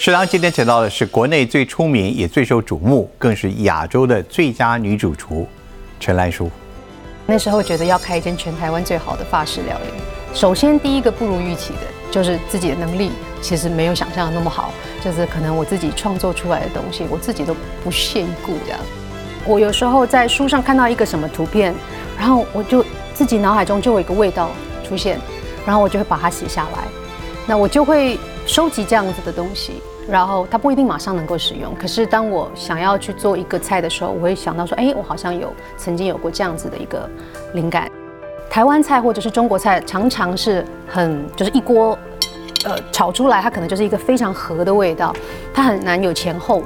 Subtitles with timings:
[0.00, 5.46] 食堂今天请到的是国内最出名也最受瞩目，更是亚洲的最佳女主厨
[5.98, 6.50] 陈兰淑。
[7.26, 9.88] 那时候觉得要开一间全台湾最好的法式料理，
[10.34, 11.80] 首先第一个不如预期的
[12.10, 14.72] 就是自己的能力其实没有想象的那么好，
[15.02, 18.80] 就是可能我自己创作出来的东西，我自己都不屑一顾这样。
[19.46, 21.74] 我有时候在书上看到一个什么图片，
[22.18, 22.84] 然后我就
[23.14, 24.50] 自己脑海中就有一个味道
[24.86, 25.18] 出现，
[25.64, 26.84] 然后我就会把它写下来，
[27.46, 29.82] 那我就会收集这样子的东西。
[30.06, 37.08] 然后它不一定马上能够使用，可是当我想要去做一个菜的时候，我会想到说，哎，我好像有曾经有过这样子的一个
[37.54, 37.90] 灵感。
[38.50, 41.98] 台湾菜或者是中国菜，常常是很就是一锅，
[42.66, 45.10] 呃，炒出来它可能就是一个非常合的味道，
[45.54, 46.62] 它很难有前后。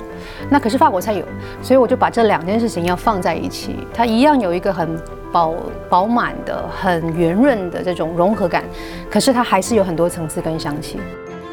[0.50, 1.24] 那可是法国菜有，
[1.62, 5.00] 所以我就把这两件事情要放在一起，它一样有一个很
[5.30, 5.54] 饱
[5.88, 8.64] 饱满的、很圆润的这种融合感，
[9.08, 10.98] 可是它还是有很多层次跟香气。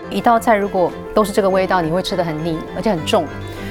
[0.10, 3.26] 一道菜如果都是这个味道，你会吃的很腻，而且很重，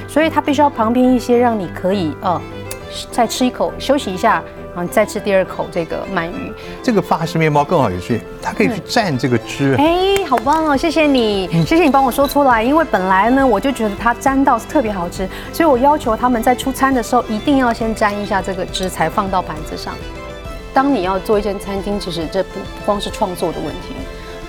[0.07, 2.41] 所以它必须要旁边一些让你可以呃
[3.11, 4.41] 再吃一口休息一下，
[4.75, 6.53] 然后再吃第二口这个鳗鱼。
[6.83, 9.75] 这个法式面包更好有趣，它可以去蘸这个汁。
[9.77, 10.77] 哎，好棒哦！
[10.77, 19.93] 谢谢你，谢谢你帮我说出来，因为本来呢我就觉得它沾到是特别好吃，所以我要求他们在出餐的时候一定要先沾一下这个汁才放到盘子上。
[20.73, 23.95] 当你要做一间餐厅，其实这不光是创作的问题。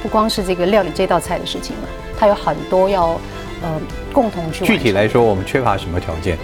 [0.03, 3.19] 不光是这个料理这道菜的事情嘛，它有很多要
[3.63, 3.81] 呃
[4.13, 4.65] 共同去。
[4.65, 6.39] 具体来说，我们缺乏什么条件？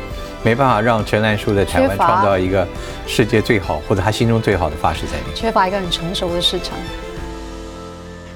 [0.45, 2.67] 没办法让陈兰淑在台湾创造一个
[3.06, 5.33] 世界最好或者他心中最好的法式餐厅。
[5.36, 6.77] 缺乏一个很成熟的市场。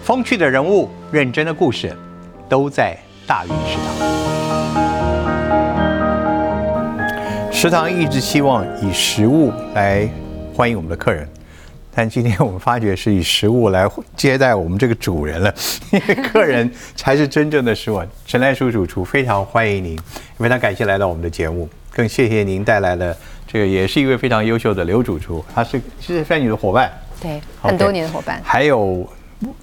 [0.04, 1.92] 风趣的人物，认真的故事，
[2.48, 3.92] 都在大运食堂。
[7.50, 10.08] 食堂一直希望以食物来
[10.54, 11.28] 欢迎我们的客人。
[11.98, 15.54] 但今天我们发觉是以食物来接待我们这个主人了，
[15.90, 18.02] 因为客人 才是真正的食物。
[18.26, 19.98] 陈来叔主厨非常欢迎您，
[20.36, 28.42] 非常感谢来到我们的节目，更谢谢您带来的这个也是一位非常优秀的刘主厨，他是其实算你的伙伴，对，很多年的伙伴。
[28.44, 29.08] 还有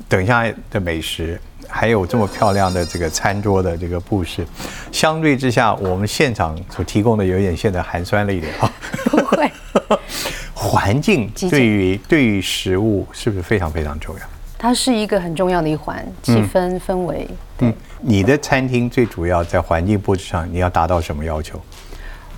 [0.09, 4.43] 等一下的美食，还有这么漂亮的这个餐桌的这个布置，
[4.91, 8.73] 相对之下，我们现场所提供的有点显得寒酸了一点啊，
[9.05, 9.51] 不会。
[10.63, 14.21] 环境对于对于食物是不是非常非常重要？
[14.57, 17.27] 它是一个很重要的一环，气氛氛围。
[17.59, 21.59] 嗯，你的餐厅最主要在环境布置上，你要达到什么要求？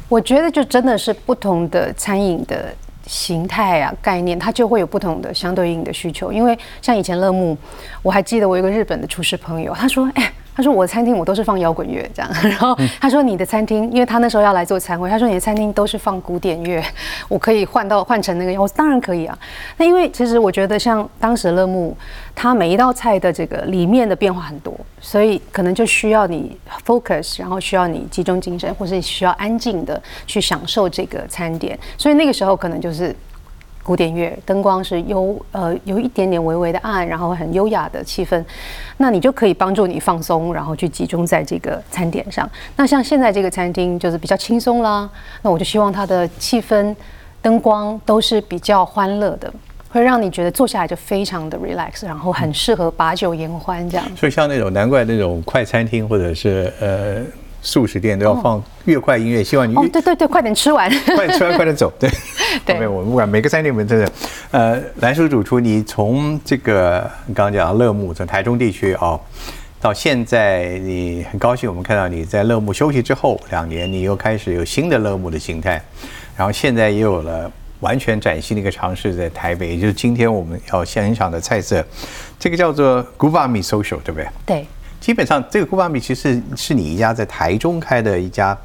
[0.10, 2.74] 我觉得就真的是不同的餐饮的
[3.06, 6.34] 形态啊概念，它就会有不同的相对应的需求。
[6.34, 7.56] 因为像以前乐木，
[8.02, 12.32] 我还记得我有个日本的厨师朋友，他说：“哎。”他说：“我的餐厅我都是放摇滚乐这样。
[12.42, 16.82] ”然后他说：“你的餐厅，因为他那时候要来做餐会，他说你的餐厅都是放古典乐，
[17.28, 19.38] 我可以换到换成那个。”我当然可以啊。
[19.78, 21.96] 那因为其实我觉得像当时乐木，
[22.34, 31.78] 他每一道菜的这个里面的变化很多，所以可能就需要你 focus，然后需要你集中精神，或是需要安静的去享受这个餐点。
[31.98, 33.14] 所以那个时候可能就是。
[33.86, 38.44] 古典乐灯光是优呃有一点点微微的暗，然后很优雅的气氛，
[38.98, 42.50] 那你就可以帮助你放松，然后去集中在这个餐点上。
[42.76, 45.08] 那像现在这个餐厅就是比较轻松啦，
[45.44, 46.96] 那我就希望它的气氛、
[47.44, 49.54] 灯光都是比较欢乐的，
[49.92, 54.06] 会让你觉得坐下来就非常的 relax，然后很适合把酒言欢这样。
[54.18, 57.22] 所以像那种难怪那种快餐厅或者是呃。
[57.66, 62.08] 素食店都要放越快音乐，希望你哦，对对对，快点吃完， 快点吃完，快点走，对
[62.64, 62.78] 对。
[62.78, 64.12] 没有，我不管每个餐厅我们真的，
[64.52, 69.20] 呃，蓝叔主厨，你从这个你刚刚讲乐木，从台中地区哦，
[69.82, 75.82] 到现在你很高兴，我们看到你在乐木休息之后两年，你又开始有新的乐木的形态，
[76.38, 81.84] 然后现在也有了完全崭新的一个尝试在台北，也就是今天我们要欣赏的菜色，
[82.40, 84.28] 这个叫做 Gubami Social，对不对？
[84.46, 84.66] 对。
[85.06, 88.58] 基本上，这个锅巴米其实是你一家在台中开的一家，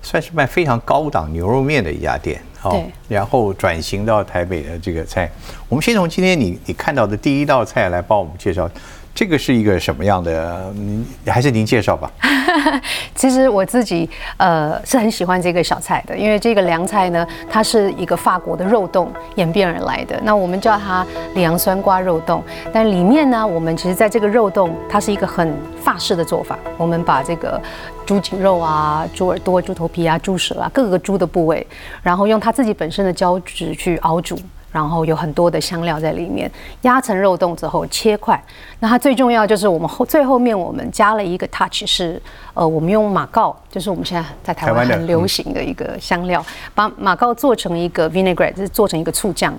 [0.00, 5.30] 算是卖非常高档牛肉面的一家店，哦，然后转型到台北的这个菜。
[5.68, 8.66] 我们先从今天你你看到的第一道菜来帮我们介绍。
[9.14, 10.72] 这个是一个什么样的？
[10.74, 12.10] 嗯，还是您介绍吧。
[13.14, 20.18] 其实我自己呃是很喜欢这个小菜的，因为这个凉菜呢，它是一个法国的肉冻演变而来的。
[20.22, 22.42] 那我们叫它凉酸瓜肉冻，
[22.72, 26.58] 但里面呢，我们其实在这个肉冻，它是一个很法式的做法。
[26.76, 27.60] 我们把这个
[28.06, 31.66] 猪颈肉啊、猪耳朵、猪头皮啊、猪舌啊各个猪的部位，
[32.02, 34.38] 然后用它自己本身的胶质去熬煮。
[34.72, 38.42] 然后有很多的香料在里面，压成肉冻之后切块。
[38.80, 42.20] 那它最重要就是我们后最后面我们加了一个 touch，是
[42.54, 49.54] 呃我们用马告，就是我们现在在台湾很流行的一个香料，把马告做成一个 vinaigrette，就是做成一个醋酱。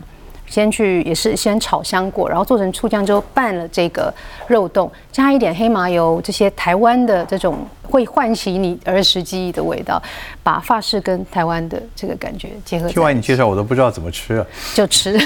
[0.54, 4.14] 先去也是先炒香过，然后做成醋酱之后拌了这个
[4.46, 10.00] 肉冻，加一点黑麻油，这些台湾的这种会唤起你儿时记忆的味道，
[10.44, 12.88] 把法式跟台湾的这个感觉结合。
[12.88, 14.46] 听完你介绍，我都不知道怎么吃啊，
[14.76, 15.18] 就吃。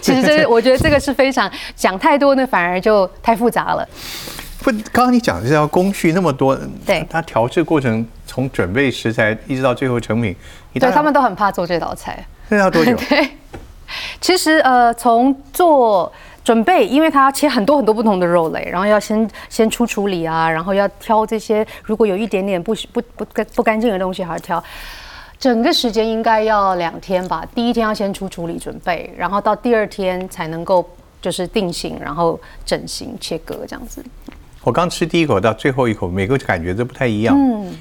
[0.00, 3.88] 其实这我觉得这个是非常讲太多呢，反而就太复杂了。
[4.64, 10.34] 不，刚刚你讲的这条工序那么多，对，它调制过程从准备食材一直到最后成品，
[10.74, 12.26] 对他们都很怕做这道菜。
[12.48, 12.96] 那要多久？
[13.08, 13.28] 对，
[14.20, 16.12] 其实呃，从做
[16.44, 24.62] 准备，因为它切很多很多不同的肉类，然后要先先出处理啊，然后要挑这些如果有一点点不不不干不干净的东西，还要挑。
[25.38, 27.44] 整个时间应该要两天吧。
[27.54, 30.88] 第一天要先出处理准备，然后到第二天才能够
[31.20, 34.04] 就是定型，然后整形切割这样子。
[34.62, 37.36] 我刚吃第一口到最后一口，每个感觉都不太一样。
[37.36, 37.76] 嗯，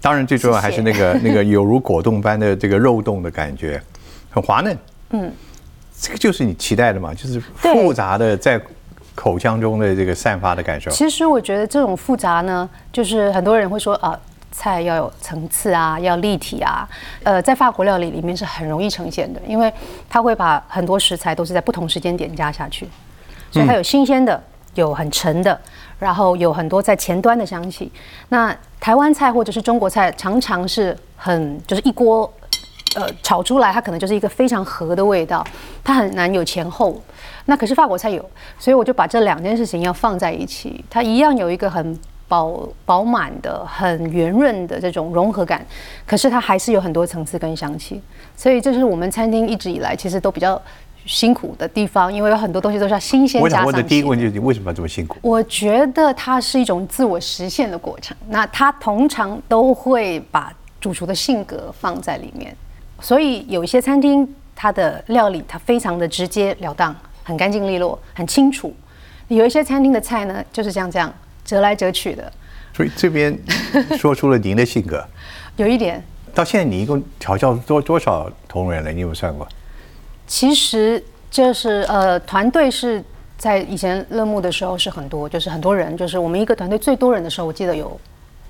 [0.00, 3.82] 当然最重要还是那个那个有如果冻般的这个肉冻的感觉。
[4.30, 4.76] 很滑嫩，
[5.10, 5.32] 嗯，
[5.98, 8.60] 这个就是你期待的嘛，就是复杂的在
[9.14, 10.90] 口腔中的这个散发的感受。
[10.90, 14.16] 其实我觉得这种复杂呢，就是很多人会说啊，
[14.52, 16.88] 菜要有层次啊，要立体啊，
[17.24, 19.72] 呃，在法国料理里面是很容易呈现的，因为
[20.08, 22.88] 它会把很多食材都是在不同时间点加下去，
[23.50, 24.40] 所以它有新鲜的，
[24.74, 25.58] 有很沉的，
[25.98, 27.90] 然后有很多在前端的香气。
[28.28, 32.32] 那台湾菜或者是中国菜常常是很就是一锅。
[32.98, 35.46] 呃，炒出来它可能就是一个非常合的味道，
[35.84, 37.00] 它很难有前后。
[37.44, 38.28] 那可是法国菜有，
[38.58, 41.96] 所以我就把这两件事情要放在一起，它一样有一个很
[42.26, 45.64] 饱饱满的、很圆润的这种融合感，
[46.04, 48.02] 可是它还是有很多层次跟香气。
[48.36, 50.60] 所以这是我们餐厅一直以来其实都比较
[51.06, 53.40] 辛苦的地方，因为有很多东西都是要新鲜。
[53.40, 55.16] 我想问的第一个问题就是你为什么要这么辛苦？
[55.22, 58.16] 我觉得它是一种自我实现的过程。
[58.28, 62.56] 那它通常都会把主厨的性格放在里面。
[63.00, 68.74] 所以有一些餐厅，它的料理它非常的直截了当，很干净利落，很清楚。
[69.28, 71.12] 有一些餐厅的菜呢，就是这样这样
[71.44, 72.32] 折来折去的。
[72.74, 73.36] 所以这边
[73.98, 75.04] 说出了您的性格，
[75.56, 76.02] 有一点。
[76.34, 78.92] 到现在你一共调教多多少同仁了？
[78.92, 79.46] 你有算过？
[80.26, 83.02] 其实就是呃，团队是
[83.36, 87.98] 在以前乐幕的时候是很多，就是很多人，就是我们一个团队最多人的时候，我记得有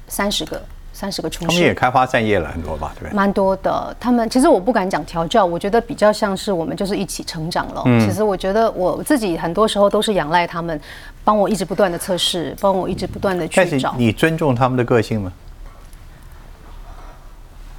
[0.08, 0.60] 三十个。
[0.98, 3.14] 三十个厨师，他们也开花散叶了很多吧，对不对？
[3.14, 3.96] 蛮多的。
[4.00, 7.84] 他们其实我不敢讲调教，我觉得比较像是我们就是一起成长了。
[8.00, 10.80] 其实我觉得我自己很多时候都是仰赖他们，
[11.22, 13.94] 帮我一直不断的测试，帮我一直不断的去找。
[13.96, 15.32] 你尊重他们的个性吗？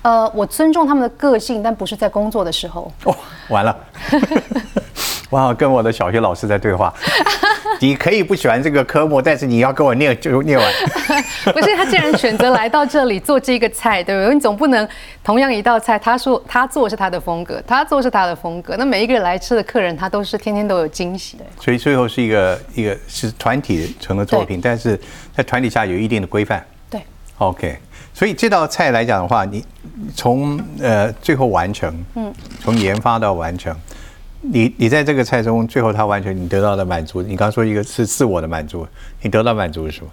[0.03, 2.89] 呃，我尊重他们的个性，但不是在工作的时候。
[3.03, 3.13] 哦，
[3.49, 3.77] 完了。
[5.29, 6.93] 我好跟我的小学老师在对话。
[7.81, 10.73] 你可以不喜欢这个科目，但是你要跟我念就念完。
[11.53, 14.33] 不是他既然选择来到这里做这个菜，对不对？
[14.33, 14.87] 你总不能
[15.23, 18.75] 同样一道菜，他说他做是他的风格，他做是他的风格。
[18.77, 21.37] 那每一个人来吃的客人，他都是天天都有惊喜。
[21.59, 24.99] 所以最后是一个一个是团体成的作品，但是
[25.35, 26.65] 在团体下有一定的规范。
[26.89, 27.01] 对
[27.37, 27.77] ，OK。
[28.13, 29.63] 所以这道菜来讲的话，你
[30.13, 33.73] 从呃最后完成，嗯，从研发到完成。
[34.41, 38.87] 你你在这个菜中，最后它完全，你得到的满足，你刚说一个是自我的满足，
[39.21, 40.09] 你得到满足是什么？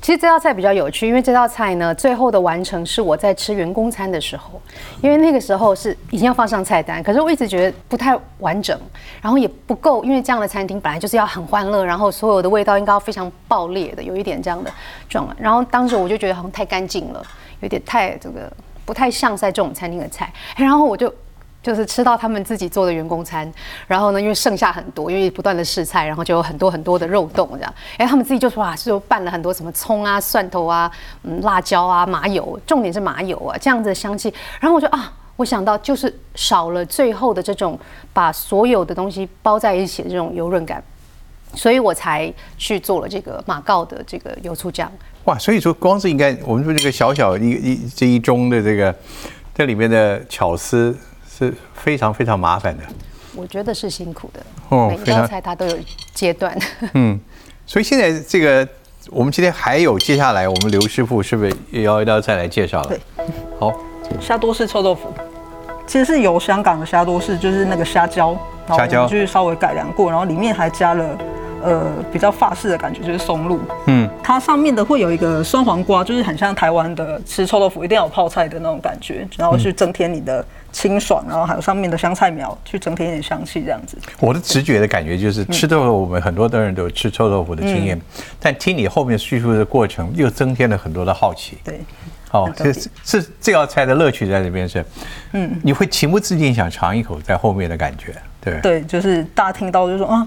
[0.00, 4.60] 其实这道菜比较有趣，因为这道菜呢，最后的完成是我在吃员工餐的时候，
[5.02, 8.78] 因为那个时候是已经要放上菜单，可是我一直觉得不太完整，
[9.20, 14.70] 然后也不够，因为这样的餐厅本来就是要很欢乐，然后所有的味道应该要非常爆裂的，有一点这样的
[15.08, 15.34] 状态。
[15.38, 17.22] 然后当时我就觉得好像太干净了，
[17.60, 18.52] 有点太这个
[18.84, 21.12] 不太像在这种餐厅的菜，然后我就。
[21.60, 23.52] 就是吃到他们自己做的员工餐，
[23.86, 27.74] 然后呢，因为剩下很多，因为不断的试菜，然后就有很多很多的肉冻这样。
[27.96, 30.90] 哎，他们自己就说啊，是拌了很多什么葱啊、蒜头啊、
[31.24, 34.32] 嗯、辣椒啊、麻油，重点是麻油啊，这样子的香气。
[34.60, 37.78] 然后我就啊，我想到就是少了最后的这种
[38.12, 40.82] 把所有的东西包在一起的这种油润感，
[41.54, 44.90] 所以我才去做了这个马告的这个油醋酱。
[45.24, 48.94] 哇，所以说光是应该我们说这个小小一一这一盅的这个
[49.52, 50.96] 这里面的巧思。
[51.38, 52.82] 是非常非常麻烦的，
[53.36, 54.40] 我觉得是辛苦的。
[54.70, 55.78] 哦，每一道菜它都有
[56.12, 56.58] 阶段。
[56.94, 57.18] 嗯，
[57.64, 58.66] 所以现在这个
[59.10, 62.88] 我们今天还有接下来，我们刘师傅是不是也要一道菜来介绍了？
[62.88, 63.00] 对，
[63.60, 63.72] 好，
[64.20, 65.12] 虾多士臭豆腐，
[65.86, 68.36] 其实是由香港的虾多士，就是那个虾胶，
[68.68, 71.16] 虾胶就是稍微改良过，然后里面还加了。
[71.62, 83.98] 呃，比较法式的感觉就是松露，嗯，它上面的会有一个酸黄瓜，就是很像台湾的吃臭豆腐一定要有泡菜的那种感觉，然后去增添你的清爽，然后还有上面的香菜苗去增添一点香气，这样子。
[84.20, 88.00] 我的直觉的感觉就是吃豆腐，我们很多的人都有吃臭豆腐的经验，
[88.38, 91.58] 但听你后面叙述的过程，又增添了很多的好奇。
[91.64, 91.80] 对，
[92.30, 94.84] 好，这是这道菜的乐趣在这边是，
[95.32, 98.14] 嗯，你会情不自禁想尝一口在后面的感觉。
[98.40, 100.26] 对对，就是大家听到就说啊，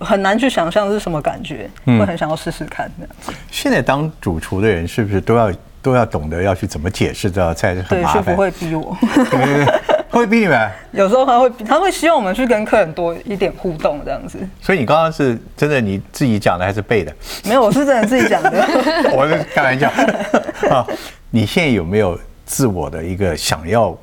[0.00, 3.32] 很难去想象是什么感觉，会很想要试试看这样子。
[3.50, 8.24] 现在当主厨的人是不是都要都要懂得要去怎么解释这道菜，是很对，麻烦。
[8.24, 10.70] 学傅会逼我，对对对 会逼你们。
[10.92, 14.38] 有时候他会他会希望我们去跟客人多一点互动这样子。
[14.60, 17.12] 所以你刚刚是真的你自己讲的还是背的？
[17.44, 18.50] 没有，我是真的自己讲的。
[19.16, 19.90] 我是开玩笑
[20.70, 20.86] 啊！
[21.30, 23.96] 你现在有没有自我的一个想要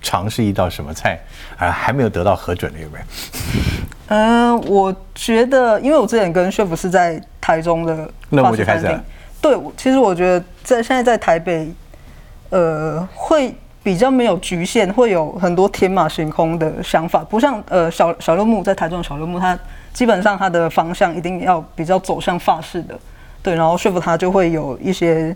[0.00, 1.18] 尝试一道什么菜
[1.58, 1.68] 啊？
[1.70, 3.04] 还没有得到核准的有没有？
[4.08, 9.04] 嗯，我觉得，因为我之前跟 chef 是在台中的乐法式餐厅木就开始了，
[9.40, 11.68] 对，其实我觉得在现在在台北，
[12.50, 19.58] 呃，会比较没有局限，会有很多天马行空的想法，不像呃小小六木在台中的小六木，他
[19.92, 22.98] 基本上他的方向一定要比较走向法式的，
[23.42, 25.34] 对，然后 chef 他就会有一些，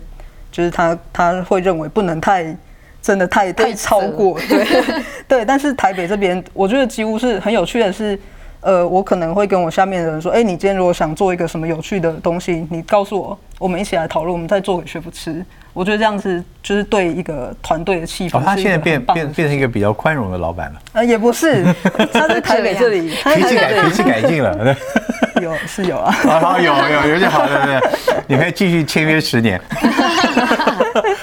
[0.51, 2.55] 就是他他会认为不能太。
[3.03, 4.63] 真的太太太超过，对
[5.27, 8.15] 对，但是台北这边，我觉得几乎是很有趣的是，
[8.61, 15.43] 呃，我可能会跟我下面的人说，哎、你今天如果想做一个什么有趣的东西，你告诉我，我们一起来讨论，我们再做给学傅吃。
[15.73, 21.63] 我觉得这样子就是对一个团队的气氛哦，他现在变变变成一个比较宽容的老板了，呃，也不是，
[22.11, 24.75] 他在台北这里， 脾气改脾气改进了。
[25.41, 26.11] 有是有啊。
[26.11, 27.81] 好，有有有就好，对不对？
[28.27, 29.59] 你可以继续签约十年。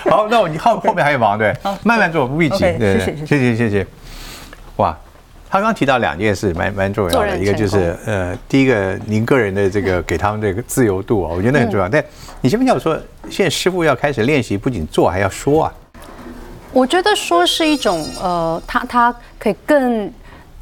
[0.09, 1.55] 好，那我你后后面还有忙对，
[1.85, 2.59] 慢慢做，不必急。
[2.61, 3.87] 对对谢谢谢谢谢谢。
[4.77, 4.97] 哇，
[5.51, 11.89] 他刚刚提到两件事，蛮蛮重要的，一个就是呃，第一个您个人的这个给他们这个自由度啊，我觉得很重要。
[11.89, 12.05] 但
[12.41, 12.99] 你先不要说，
[13.31, 15.75] 现在师傅要开始练习，不仅做还要说啊。
[16.73, 20.13] 我觉得说是一种呃，他他可以更。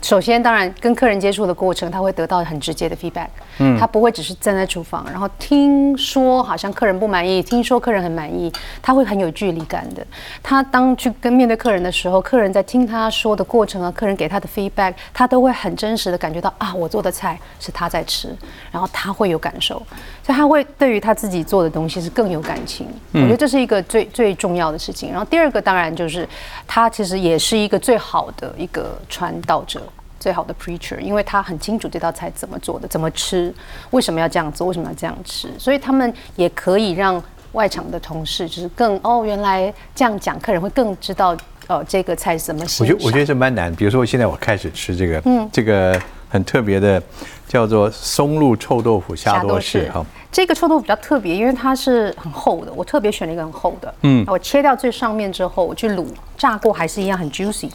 [0.02, 3.26] 首先，当然跟客人接触的过程，他会得到很直接的 feedback。
[3.58, 10.06] 嗯，他不会只是站在厨房，然后听说好像客人不满意，听说客人很满意，他会很有距离感的。
[10.42, 18.28] 他当去跟面对客人的时候，客人在听他说的过程啊，客人给他的 feedback，他都会很真实的感觉到啊，我做的菜是他在吃，
[18.70, 19.74] 然后他会有感受，
[20.22, 22.86] 所以他会对于他自己做的东西是更有感情。
[23.12, 25.10] 我觉得这是一个最最重要的事情。
[25.10, 26.28] 然后第二个当然就是
[26.66, 29.80] 他其实也是一个最好的一个传道者。
[30.26, 33.54] 最好的 preacher，因为他很清楚这道菜怎么做的，怎么吃，
[33.90, 41.36] 为什么要这样做，为什么要这样吃，所以他们也可以让外场的同事就是更哦，原来这样讲，客人会更知道
[41.68, 42.84] 呃这个菜是怎么我。
[42.84, 43.72] 觉得我觉得这蛮难。
[43.76, 45.96] 比如说，现在我开始吃这个，嗯，这个
[46.28, 47.00] 很特别的，
[47.46, 50.04] 叫做松露臭豆腐虾多士哈。
[50.32, 53.94] 这个臭豆腐比较特别，因为它是很厚的，我特别选了一个很厚的。
[54.02, 56.04] 嗯，我切掉最上面之后，我去卤，
[56.36, 57.70] 炸过还是一样很 juicy。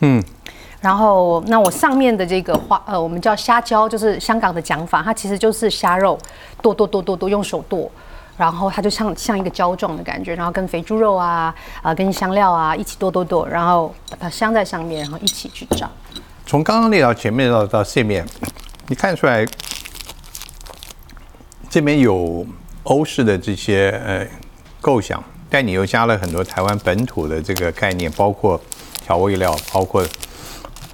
[0.00, 0.20] 嗯，
[0.82, 6.18] 然后那我上面的这个花呃，我们叫虾胶，就是香港的讲法，它其实就是虾肉
[6.60, 7.90] 剁剁剁剁剁，用手剁。
[8.36, 15.88] 然后它就像像一个胶状的感觉，然后跟肥猪肉啊啊、跟香料啊一起剁剁剁，然后把它镶在上面，然后一起去炸。
[16.46, 18.26] 从刚刚那道前面到到这面，
[18.88, 19.46] 你看出来
[21.68, 22.44] 这边有
[22.84, 24.26] 欧式的这些呃
[24.80, 28.60] 构想，但你又加了很多台湾本土的这个概念，包括
[29.04, 30.04] 调味料，包括，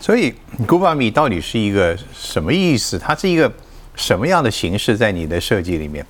[0.08, 0.34] 所以
[0.66, 2.98] 古巴米到底是一个什么意思？
[2.98, 3.52] 它是一个
[3.94, 6.02] 什么样的形式在你的设计里面？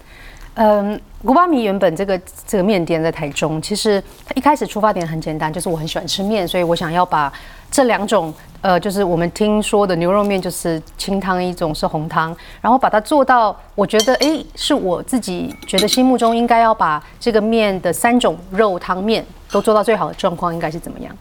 [0.54, 7.32] 嗯，古巴米原本这个这个面店在台中，其实它一开始出发点很简单，就是我很喜欢吃面，所以我想要把
[7.72, 21.12] 这两种呃，就是我们听说的牛肉面就是清汤，一种是红汤，然后把它做到我觉得诶，是我自己觉得心目中应该要把这个面的三种肉汤面都做到最好的状况，应该是怎么样？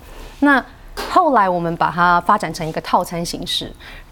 [0.41, 0.63] 那
[1.10, 3.72] 后来我们把它发展成一个套餐形式，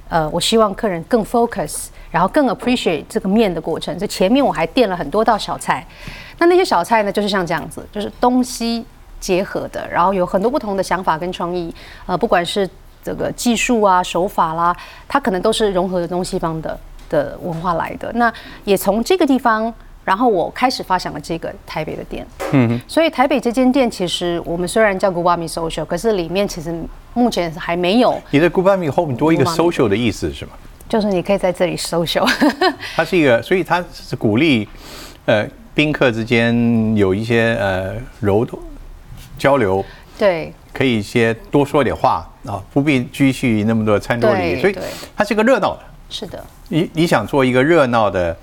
[0.09, 3.97] 呃，我希望客人更 focus，然后更 appreciate 这个面的过程。
[3.99, 5.85] 所以前面我还垫了很多道小菜，
[6.37, 8.85] 那那些小菜呢，就是像这样子，就是东西
[9.19, 11.73] 结合的，然后有很多不同的想法跟创意，
[12.05, 12.69] 呃，不管是
[13.03, 14.75] 这个技术啊、手法啦，
[15.07, 18.11] 它可能都是融合的东西方的的文化来的。
[18.13, 18.31] 那
[18.63, 19.73] 也从这个地方。
[20.05, 26.73] 然后我开始发想了这个台北的店，嗯，所以台北这间店其实我们虽然叫 Gubami Social，可是里面其实
[27.13, 30.51] 目前还没有，你的古巴米后面多一个 social 的意思是吗？
[30.87, 32.25] 就是你可以在这里 social，
[32.95, 34.69] 它是一个，所以它是鼓励
[35.25, 38.61] 呃宾客之间有一些呃柔度
[39.37, 39.83] 交流，
[40.17, 40.53] 对。
[40.71, 44.75] 可以一些多说点话啊，不必拘束于那么多餐桌里，所以
[45.15, 45.79] 它是个热闹的。
[46.09, 48.35] 是的，你你想做一个热闹的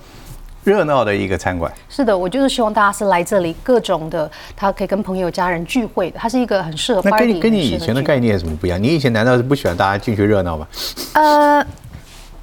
[0.64, 8.80] 热闹的一个餐馆，是的，我就是希望大家是来这里各种的，他可以跟朋友家人聚会的，它是一个很适合那跟你跟你以前的概念有什么不一样？
[8.80, 10.66] 你以前难道是不喜欢大家进去热闹吗？
[11.14, 11.66] 呃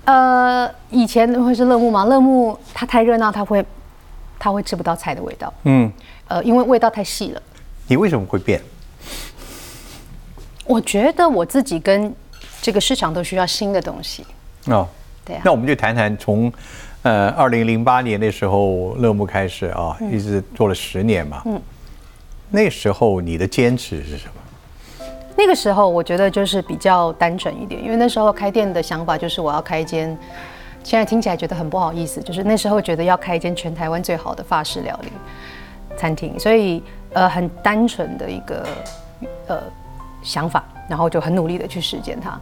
[0.05, 2.05] 呃，以前会是乐木吗？
[2.05, 3.63] 乐木它太热闹，它会
[4.37, 5.91] 它会吃不到菜的味道，嗯，
[6.27, 7.41] 呃，因为味道太细了。
[7.87, 8.61] 你为什么会变？
[10.65, 12.13] 我觉得我自己跟
[12.61, 14.25] 这个市场都需要新的东西，
[14.65, 14.87] 哦，
[15.23, 15.41] 对啊。
[15.45, 16.51] 那我们就谈谈从，
[17.03, 21.41] 呃，二零零八年那时候乐木开始啊，一直做了十年嘛。
[21.45, 21.61] 嗯。
[22.51, 25.05] 那时候你的坚持是什么？
[25.37, 30.17] 那个时候我觉得就是比较单纯一点，因为那时候开店的想法就是我要开一间，
[30.83, 35.09] 现在听起来觉得很不好意思，就是那时候觉得要开一间全台湾最好的法式料理
[35.95, 38.67] 餐厅，所以呃很单纯的一个
[39.47, 39.61] 呃
[40.23, 42.37] 想法，然后就很努力的去实践它，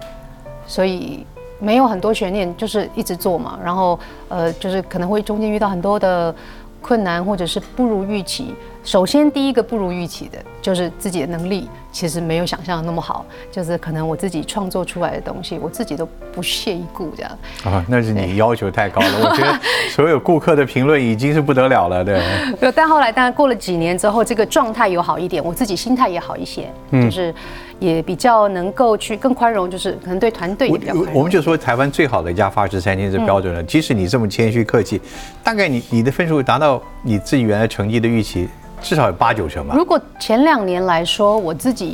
[0.65, 1.27] 所以
[1.59, 3.99] 没有很多悬念，就是一直做嘛，然后
[4.29, 6.33] 呃就是可能会中间遇到很多的。
[6.79, 17.31] 困难或者是不如预期，首先第一个不如预期的就是自己的能力其实没有想象的那么好，就是可能我自己创作出来的东西，我自己都不屑一顾这样。
[17.63, 22.21] 啊，那是你要求太高了，我觉得 所有顾客的评论已经是不得了了，对。
[22.75, 27.33] 但后来当然过了几年之后，这个状态有好一点，我自己心态也好一些，就是。
[27.79, 31.13] 也比较能够去更宽容，就是可能对团队也比较宽容。
[31.13, 33.61] 我们就说台湾最好的一家法式餐厅是标准了。
[33.61, 34.99] 即使你这么谦虚客气，
[35.43, 38.49] 大概你你的分数达到你自己原来成绩的预期，
[38.81, 39.75] 至少有八九成吧。
[39.77, 41.86] 如果前两年来说，我自己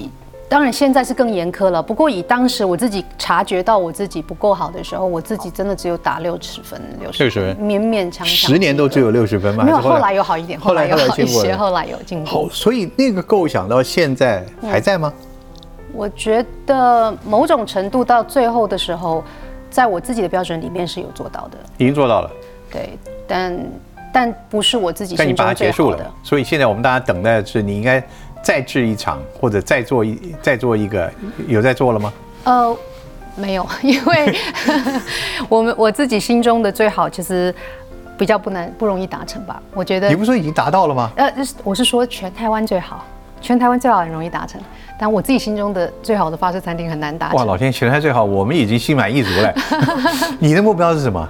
[0.50, 1.82] 当然现在是更严苛了。
[1.82, 8.28] 不过以当时我自己察觉到我自己不够好的时候，我自己真的只有打六十分，六十分，勉勉强强。
[8.28, 9.64] 十年都只有六十分吗？
[9.64, 12.30] 没有，后来有好一点，后来有好一些，后来有进步。
[12.30, 15.12] 好，所以那个构想到现在还在吗？
[15.92, 19.24] 我觉得某种程度到最后的时候，
[19.70, 22.32] 在我自己的标准里面是有做到的，已经做到了。
[22.72, 22.98] 对，
[23.28, 23.60] 但
[24.12, 26.12] 但不是我自己心中最好的。
[26.22, 28.04] 所以现在我们大家等待的是，你应该
[28.44, 31.10] 再制一场，或者再做一再做一个，
[31.48, 32.14] 有在做了吗？
[32.44, 32.78] 呃，
[33.36, 34.36] 没有，因为
[35.50, 37.56] 我们我自己心中的最好，其实
[38.18, 39.62] 比较不难不容易达成吧。
[39.74, 41.10] 我觉得你不是说已经达到了吗？
[41.16, 41.34] 呃，
[41.64, 43.06] 我是说全台湾最好。
[43.42, 44.62] 全台湾最好很容易达成，
[44.98, 47.36] 但我自己心中的最好的法式餐厅很难达成。
[47.36, 49.54] 哇，老天，全台最好，我们已经心满意足了。
[50.40, 51.28] 你的目标是什么？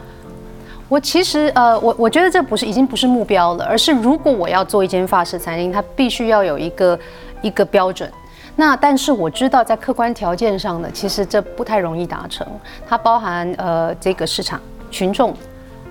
[0.93, 6.99] 我其实呃，我我觉得这不是已经不是目标了，而是如果我要做一间法式餐厅，它必须要有一个
[7.41, 8.07] 一个标准。
[8.55, 12.45] 那但是我知道在客观条件上呢，其实这不太容易达成。
[12.87, 15.33] 它包含呃这个市场群众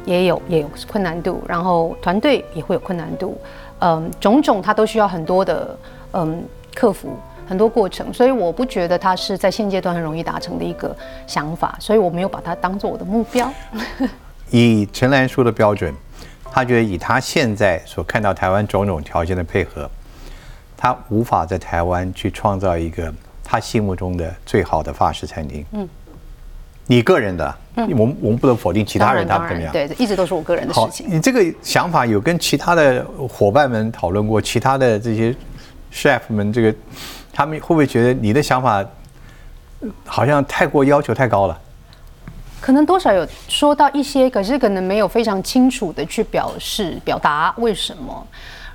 [0.05, 3.37] 也有也有困难度，然后团队也会有困难度，
[3.81, 5.77] 嗯，种种它都需要很多的。
[6.13, 7.09] 嗯，克服
[7.49, 10.95] 很多过程，所以我不觉得它是在现阶段很容易达成的一个
[11.27, 13.51] 想法，所以我没有把它当做我的目标。
[14.53, 15.93] 以陈兰书的标准，
[16.53, 19.91] 他觉得以他现在所看到台湾种种条件的配合，
[20.77, 23.13] 他无法在台湾去创造一个
[23.43, 25.65] 他心目中的最好的法式餐厅。
[25.73, 25.89] 嗯，
[26.87, 31.07] 你个人的，我们我们不能否定其他人他怎么样，对，一直都是我个人的事情。
[31.11, 35.35] 你这个想法有跟其他的伙伴们讨论过，其他的这些。
[35.95, 36.75] chef 们，这个
[37.35, 38.83] 他们会不会觉得你的想法
[40.07, 41.61] 好像太过要求太高了？
[42.63, 48.27] 可能多少有说到一些，可是可能没有非常清楚的去表示表达为什么。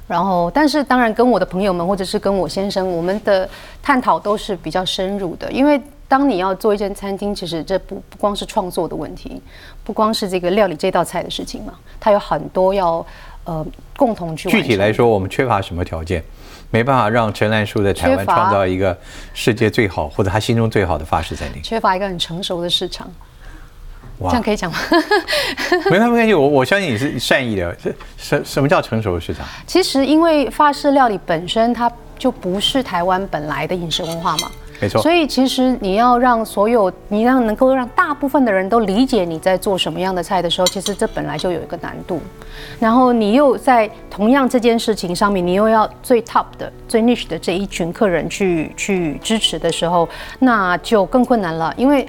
[0.08, 3.50] 然后，但是当然跟我的朋友们或者是跟我先生，我们的
[3.82, 5.52] 探讨都是比较深入的。
[5.52, 9.42] 因为当你要做一间餐厅，其实这不不光是创作的问题，
[9.84, 13.06] 不光是这个料理这道菜的事情嘛，它有很多要
[13.46, 14.50] 呃共同去。
[14.50, 16.24] 具体来说，我们缺乏什么条件？
[16.70, 18.98] 没办法让陈兰树在台湾创造一个
[19.34, 21.64] 世界最好或者他心中最好的法式餐厅。
[21.64, 23.10] 缺乏一个很成熟的市场，
[24.20, 24.78] 这样可以讲吗？
[25.92, 27.76] 没关系，我我相信你是善意的。
[27.76, 29.46] 这什什么叫成熟的市场？
[29.66, 34.50] 其实因为法式料理本身它就不是台湾本来的饮食文化嘛。
[34.80, 42.22] 没错，所以其实你要让所有，你让能够让大部分的人都理解你在做什么样的菜的时候，其实这本来就有一个难度。
[42.80, 51.74] 然后你又在同样这件事情上面，你又要最 top 的、最 niche 的这一群客人去去支持的时候，那就更困难了。
[51.76, 52.08] 因为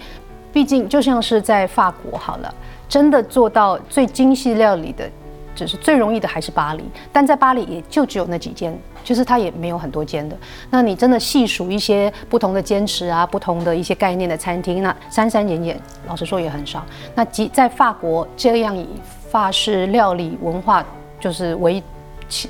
[0.53, 2.55] 毕竟就像是在法国好了，
[2.89, 5.09] 真的做到最精细料理的。
[5.55, 10.37] 只是最容易的还是巴黎，但在巴黎也就只有那几间，就是它也没有很多间的。
[10.71, 16.87] 那你真的细数一些不同的坚持啊，不同的一些概念的餐厅，那三三眼眼，老实说也很少。
[17.13, 18.87] 那即在法国这样以
[19.29, 20.85] 法式料理文化
[21.19, 21.83] 就是为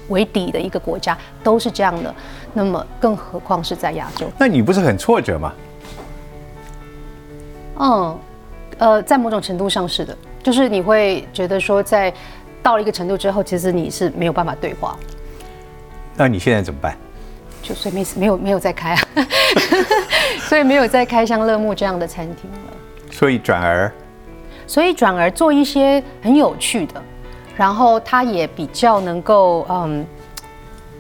[0.08, 2.14] 为底的一个国家，都是这样的，
[2.52, 4.26] 那么更何况是在亚洲？
[4.36, 5.50] 那你不是很挫折吗？
[7.78, 8.18] 嗯，
[8.78, 12.12] 呃，在某种程度上是的，就是你会觉得说在。
[12.60, 14.94] 到了一个程度之后，其实你是没有办法对话。
[16.16, 16.94] 那你现在怎么办？
[17.62, 19.00] 就所以没没有没有再开啊，
[20.48, 22.72] 所以没有再开像乐木这样的餐厅了。
[23.10, 23.90] 所以转而，
[24.66, 27.00] 所以转而做一些很有趣的，
[27.56, 30.04] 然后它也比较能够嗯，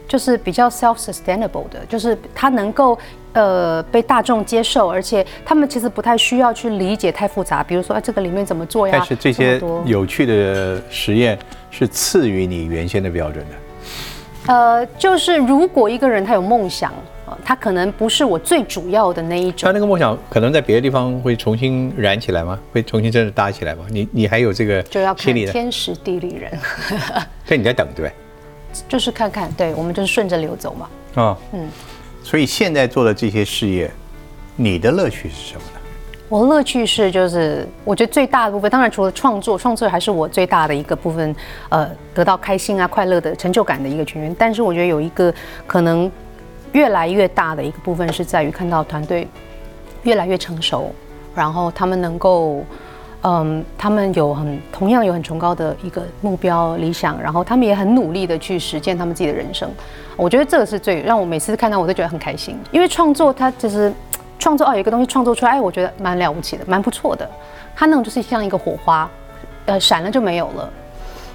[0.08, 2.98] 就是比较 self sustainable 的，就是它能够
[3.34, 8.94] 呃被大众接受，而且他们其实不太需要去理解太复杂，比如说哎这个里面怎么做呀？
[8.96, 11.38] 但是这些有趣的实验
[11.70, 13.54] 是次于你原先的标准的。
[14.54, 16.90] 呃，就是如果一个人他有梦想，
[17.44, 19.66] 他可能不是我最主要的那一种。
[19.66, 22.58] 他那个梦想可能在别的地方会重新燃起来吗？
[22.72, 23.84] 会重新真的搭起来吗？
[23.90, 26.50] 你你还有这个就要看天时地利人。
[27.44, 28.12] 所以你在等对不对？
[28.88, 30.88] 就是看看，对我们就是顺着流走嘛。
[31.22, 31.68] 啊，嗯。
[32.22, 33.90] 所以现在做的这些事业，
[34.56, 35.80] 你的乐趣是什么呢？
[36.28, 41.34] 我乐趣是，就是我觉得最大的部分，当然除了创作，创作还是我最大的一个部分，
[41.70, 44.36] 呃，得到开心啊、快乐的成就感的一个泉源。
[44.38, 45.32] 但是我觉得有一个
[45.66, 46.10] 可能
[46.72, 49.26] 越来越大的一个部分，是在于看到团队
[50.02, 50.94] 越来越成熟，
[51.34, 52.64] 然后他们能够。
[53.22, 59.68] 嗯，他们有很同样有很崇高的一个目标理想，然后他们也很努力的去实践他们自己的人生。
[60.16, 63.92] 我觉得这个是最让我每次看到我都觉得很开心，因为创作它其实
[64.38, 67.28] 创作哦，有一个东西创作出来，哎，我觉得蛮了不起的，蛮不错的。
[67.74, 69.10] 它那种就是像一个火花，
[69.66, 70.70] 呃，闪了就没有了。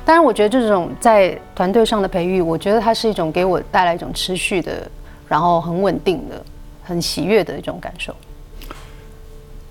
[0.05, 4.89] 当然，我觉得这种在团队上的培育，我觉得它是一种给我带来一种持续的，
[5.27, 6.41] 然后很稳定的、
[6.83, 8.13] 很喜悦的一种感受。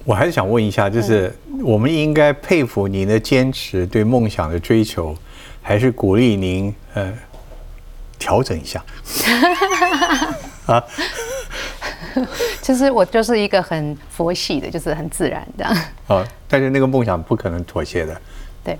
[0.04, 5.16] 我还是想问一下，就是我们应该佩服您的坚持，对梦想的追求，
[5.62, 7.12] 还是鼓励您呃
[8.18, 8.84] 调整一下？
[10.66, 10.82] 啊，
[12.60, 15.64] 其 实我就是一个很佛系的，就是很自然的。
[16.06, 18.20] 啊，但是那个梦想不可能妥协的。
[18.64, 18.78] 对。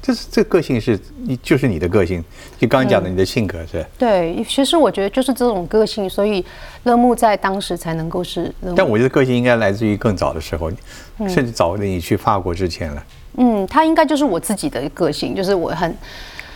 [0.00, 2.24] 这是这个性是你就是你的个性，
[2.58, 3.84] 就刚刚讲的你的性格是。
[3.98, 6.42] 对，其实我觉得就是这种个性，所以
[6.84, 8.50] 乐木在当时才能够是。
[8.76, 10.70] 但我觉得个性应该来自于更早的时候，
[11.28, 13.04] 甚至早你去法国之前了。
[13.36, 15.94] 嗯，他应该就是我自己的个性，就是我很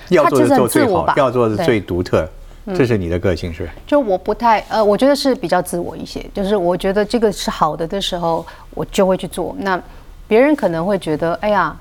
[0.09, 2.27] 要做的做最好，要做的最独特，
[2.75, 3.69] 这是你的个性是？
[3.87, 9.55] 就我不太呃，我觉得是比较自我一些，就是我觉得这个是好的的时候，我就会去做。
[9.59, 9.79] 那
[10.27, 11.77] 别人可能会觉得，哎呀。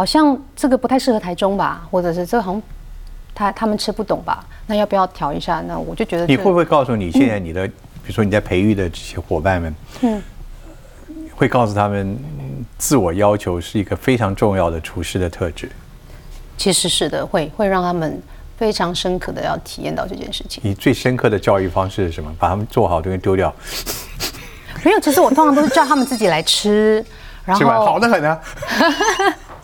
[0.00, 2.62] 好像这个不太适合台中吧，或者是这好像
[3.34, 4.42] 他他们吃不懂吧？
[4.66, 5.62] 那要不要调一下？
[5.68, 10.22] 那我就觉得你会不会告诉你现在你的，比如说你在培育的这些伙伴们，嗯，
[11.34, 12.18] 会告诉他们
[12.78, 15.70] 自我要求是一个非常重要的厨师的特质。
[16.56, 18.22] 其实是的，会会让他们
[18.56, 20.62] 非常深刻的要体验到这件事情。
[20.64, 22.34] 你最深刻的教育方式是什么？
[22.38, 23.54] 把他们做好东西丢掉？
[24.82, 27.04] 没有，其实我通常都是叫他们自己来吃，
[27.44, 28.40] 然后 好的很啊。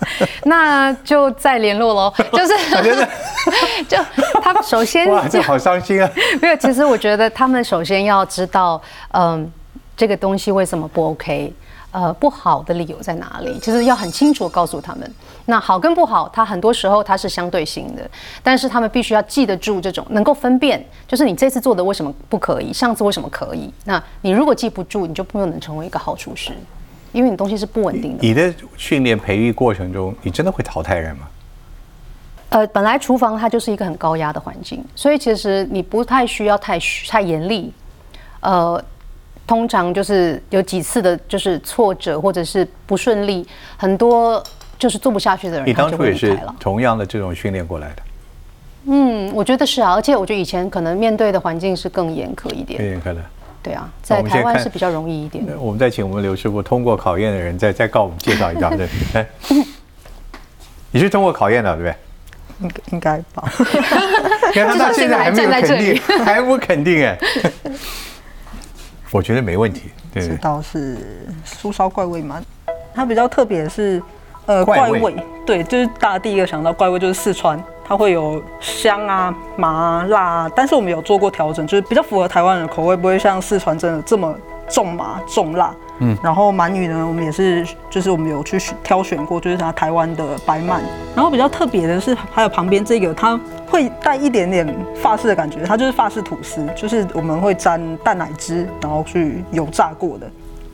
[0.44, 2.12] 那就再联络喽。
[2.32, 3.08] 就是，
[3.88, 3.96] 就
[4.42, 6.10] 他首先哇，这好伤心啊！
[6.40, 8.80] 没有，其实我觉得他们首先要知道，
[9.12, 9.50] 嗯，
[9.96, 11.52] 这个东西为什么不 OK，
[11.90, 13.58] 呃，不好的理由在哪里？
[13.60, 15.10] 其实要很清楚告诉他们。
[15.48, 18.02] 那好跟不好，它很多时候它是相对性的，
[18.42, 23.72] 但是他们必须要记得住这种，能够分辨，就是你这次做的为什么不可以，上次为什么可以？
[23.84, 26.52] 那你如果记不住，你就不能成为一个好厨师。
[27.16, 28.18] 因为你东西是不稳定的。
[28.20, 31.26] 你的训练培育过程中，你真的会淘汰人吗？
[32.50, 37.72] 呃，本来厨房它就是一个很高压的环境，所以其实你不太需要太太严厉。
[38.40, 38.82] 呃，
[39.46, 43.46] 通常就是有几次的，就是挫折或者是不顺利，
[43.78, 44.42] 很多
[44.78, 48.02] 就是做不下去的人，你当初也是同样的这种训练过来的。
[48.88, 52.78] 嗯，我觉得是啊，而且我觉得以前可能面对的环境是更严苛一点。
[52.78, 53.20] 更严苛的。
[53.66, 55.44] 对啊，在台湾是比较容易一点。
[55.58, 58.76] 我们再请我们刘师傅通过考验的人，再再告我们介绍一张。
[58.76, 59.26] 对，哎，
[60.92, 61.96] 你是通过考验的，对不对？
[62.60, 63.42] 应应该吧。
[64.54, 67.18] 看他现在还没有肯定， 还不肯定哎。
[69.10, 69.90] 我觉得没问题。
[70.14, 70.96] 对这道是
[71.44, 72.40] 酥烧怪味吗？
[72.94, 74.00] 它比较特别是，
[74.46, 75.14] 呃，怪味。
[75.44, 77.60] 对，就是大家第一个想到怪味就是四川。
[77.88, 84.34] 它会有香啊、麻啊、辣啊，但是我们有做过调整，就是比较符合台湾人的口味，不会像四川真的这么
[84.68, 85.72] 重麻重辣。
[85.98, 90.80] 嗯，然后鳗鱼呢，我们也是，就是我们有去挑选过，就是它台湾的白鳗。
[91.14, 100.30] 然后比较特别的是，还有旁边这个，它会带一点点法式的感觉，它就是法式吐司，就是我们会沾蛋奶汁，然后去油炸过的。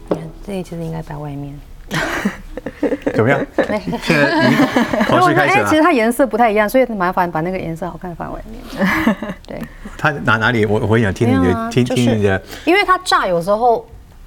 [0.08, 1.56] 你看，这一其实应该摆外面。
[3.14, 3.40] 怎么样？
[3.56, 5.68] 现在考试 开始了。
[5.68, 8.86] 其实它颜色不太一样，所以麻烦把那个颜色好看放外面。
[9.46, 9.60] 对。
[9.98, 10.64] 它哪哪里？
[10.66, 12.40] 我我想听你的，听听你的。
[12.64, 13.86] 因为它炸有时候，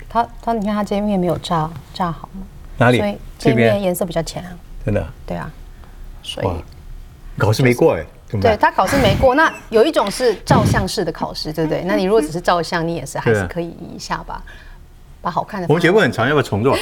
[0.09, 2.41] 它它你看它这面没有炸炸好吗？
[2.77, 2.97] 哪里？
[2.99, 4.43] 所以这边颜色比较浅。
[4.85, 5.05] 真的？
[5.25, 5.51] 对啊。
[6.21, 6.47] 所以
[7.37, 8.05] 考试没过哎。
[8.41, 11.83] 对他考试没过，那有一种是照相式的考试，对不对？
[11.85, 14.41] 那你如果只是照相，你也是还是可以移一下吧。
[15.25, 15.65] 把好看的。
[15.67, 16.77] 我们节目很长，要不要重做？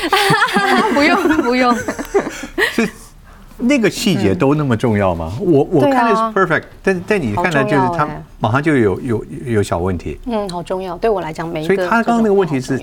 [0.93, 1.73] 不 用不用。
[2.75, 2.89] 是，
[3.57, 5.31] 那个细节都那么重要吗？
[5.39, 8.05] 我我看的是 perfect，但在你看来就是它
[8.39, 10.19] 马上就有有有小问题。
[10.25, 11.73] 嗯，好重要，对我来讲每一个。
[11.73, 12.77] 所以他刚刚那个问题是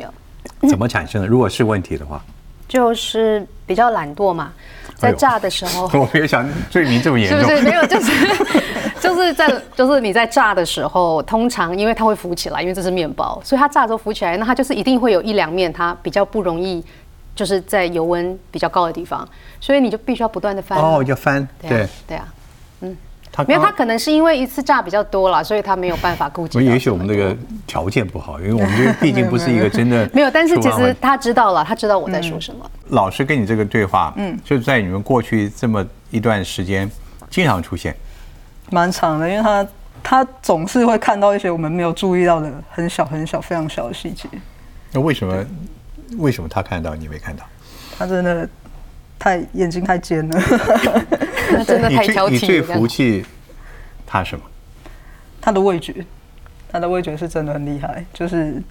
[0.66, 1.28] 怎么产生的？
[1.28, 2.24] 如果是问题的话，
[2.66, 4.52] 就是比较懒惰嘛，
[5.00, 5.90] 在炸的时候。
[5.98, 7.40] 我没有想罪名这么严重。
[7.40, 7.86] 是不是没有？
[7.86, 8.12] 就是
[9.00, 16.84] 就是在就是你在炸的时候，通常因为它会浮起来，因为这是面包，所以它炸的时候浮起来，那它就是一定会有一两面它比较不容易。
[17.32, 19.26] 就是在油温比较高的地方，
[19.60, 22.26] 所以你就必须要不断的翻哦，要翻，对对啊，
[22.82, 22.94] 嗯，
[23.46, 26.58] 没有，他可能是因为一次炸比较多了，所以他没有办法顾及。
[26.64, 32.70] 也许我们那个条件不好，因为我们这毕竟不是一个真的 没有，但是其实他知道了，他知道我在说什么。
[32.88, 36.90] 老师跟你这个对话，嗯，就是在你们过去这么一段时间
[37.30, 37.94] 经常出现，
[38.70, 39.66] 蛮长的，因为他
[40.02, 44.28] 他总是会看到一些我们没有注意到的很小很小非常小的细节。
[44.92, 45.46] 那为什么？
[46.18, 47.44] 为什么他看到你没看到？
[47.96, 48.48] 他真的
[49.16, 50.40] 太眼睛太尖了，
[51.64, 52.30] 真的太挑剔。
[52.30, 53.24] 你最服气
[54.06, 54.44] 他什么？
[55.40, 55.94] 他的味觉，
[56.70, 58.04] 他的味觉是真的很厉害。
[58.12, 58.62] 就是，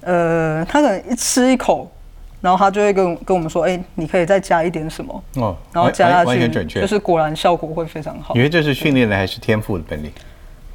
[0.00, 1.90] 呃，他可能一吃一口，
[2.40, 8.34] 然后他就会跟跟我们说：“哎，你可以再加一点什么。”哦，然后加下去，完全准确，就是果然效果会非常好。
[8.34, 10.10] 你觉得这是训练的还是天赋的本领？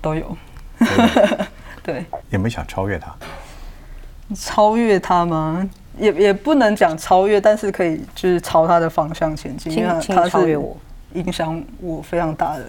[0.01, 0.38] 都有。
[1.82, 2.05] 对。
[2.29, 3.15] 有没有想超越他？
[4.36, 5.67] 超越他吗？
[5.97, 10.47] 也也不能讲超越，但是可以就是朝他的方向前进，因为他是
[11.13, 12.65] 影响我非常大的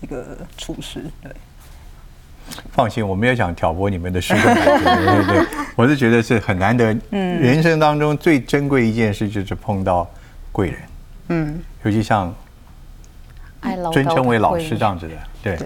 [0.00, 1.04] 一个处事。
[1.22, 1.32] 对，
[2.72, 10.08] 放心，我没有想挑拨你们的师生感情，对对对，我是觉得是很难得，嗯，人生当中最珍贵一件事就是碰到
[10.52, 10.80] 贵人，
[11.28, 12.34] 嗯，尤其像
[13.92, 15.58] 尊称为老师这样子的，对。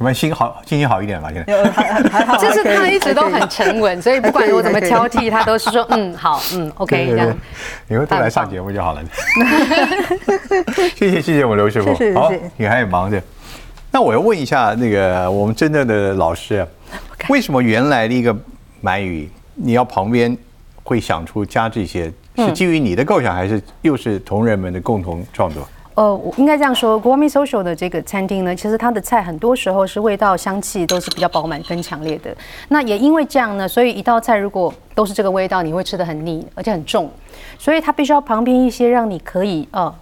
[0.00, 1.30] 怎么心好，心情好一点吧？
[1.30, 7.38] 现在还好，就是他一直都很沉稳，所以不管我怎么挑剔，他都是说嗯好嗯 OK 这样。
[7.86, 9.02] 以后都来上节目就好了。
[10.96, 13.22] 谢谢谢谢我们刘师傅，好，你还很忙着。
[13.90, 16.66] 那我要问一下那个我们真正的老师，
[17.28, 18.34] 为什么原来的一个
[18.80, 20.34] 满语你要旁边
[20.82, 22.10] 会想出加这些？
[22.36, 25.68] 是基于你的构想，还是又是同仁们的共同创作？
[26.00, 32.34] 呃，我应该这样说，Gourmet Social 的这个餐厅呢，其实它的菜很多时候是味道、香气都是比较饱满、跟强烈的。
[32.68, 37.10] 那也因为这样呢，所以一道菜如果都是这个味道，你会吃的很腻，而且很重。
[37.58, 39.94] 所以它必须要旁边一些让你可以呃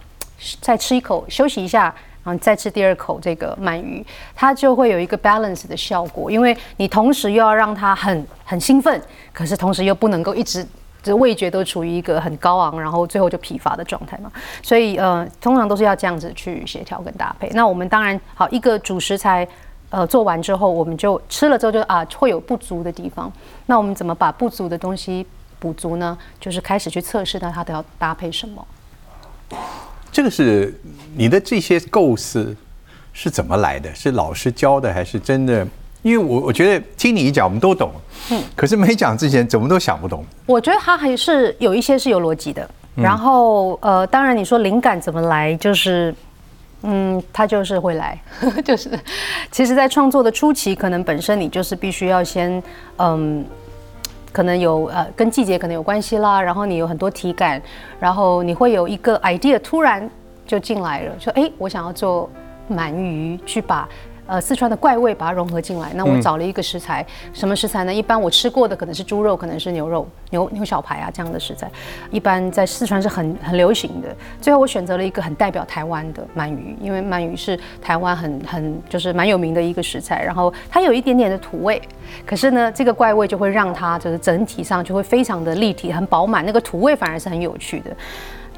[0.61, 4.01] 再吃一口休息一下，然后再吃第二口这个鳗鱼，
[4.33, 6.31] 它就会有一个 balance 的效果。
[6.31, 9.01] 因为你同时又要让它很很兴奋，
[9.33, 10.65] 可是同时又不能够一直。
[11.01, 14.31] 这味觉都处于一个很高昂，然后最后就疲乏的状态嘛，
[14.61, 17.49] 所以呃，通常都是要这样子去协调跟搭配。
[17.53, 19.47] 那我们当然好一个主食材，
[19.89, 23.31] 呃，做完之后，我们就吃了之后就啊会有不足的地方，
[23.65, 25.25] 那我们怎么把不足的东西
[25.57, 26.17] 补足呢？
[26.39, 28.67] 就是开始去测试它，它都要搭配什么。
[30.11, 30.79] 这个是
[31.15, 32.55] 你的这些构思
[33.13, 33.93] 是怎么来的？
[33.95, 35.65] 是老师教的，还是真的？
[36.01, 37.91] 因为我我觉得听你一讲，我们都懂。
[38.31, 40.23] 嗯，可是没讲之前，怎么都想不懂。
[40.45, 42.69] 我觉得他还是有一些是有逻辑的。
[42.95, 46.13] 然后呃，当然你说灵感怎么来，就是
[46.83, 48.19] 嗯，他就是会来，
[48.65, 48.89] 就是
[49.51, 52.61] 其实，在创作的初期，可能本身你就是必须要先
[52.97, 53.45] 嗯，
[54.33, 57.61] 可能有呃跟季节可能有关系啦，然后你有很多体感，
[57.99, 60.09] 然后你会有一个 idea 突然
[60.45, 62.29] 就进来了，说哎，我想要做
[62.69, 63.87] 鳗鱼，去把。
[64.29, 65.91] 呃，四川的怪味把它融合进来。
[65.95, 67.91] 那我找了一个食材，什么食材呢？
[67.91, 71.67] 一般我吃过的可能是猪肉，可能是牛肉、牛牛小排啊这样的食材，
[72.11, 74.15] 一般在四川是很很流行的。
[74.39, 81.81] 最后我选择了一个很代表台湾的鳗鱼，因为鳗鱼是台湾很很就是蛮有名的一个食材，然后它有一点点的土味，
[82.23, 87.89] 可是呢，这个怪味就会让它就是整体上就会非常的立体、很饱满，那个土味反而是很有趣的。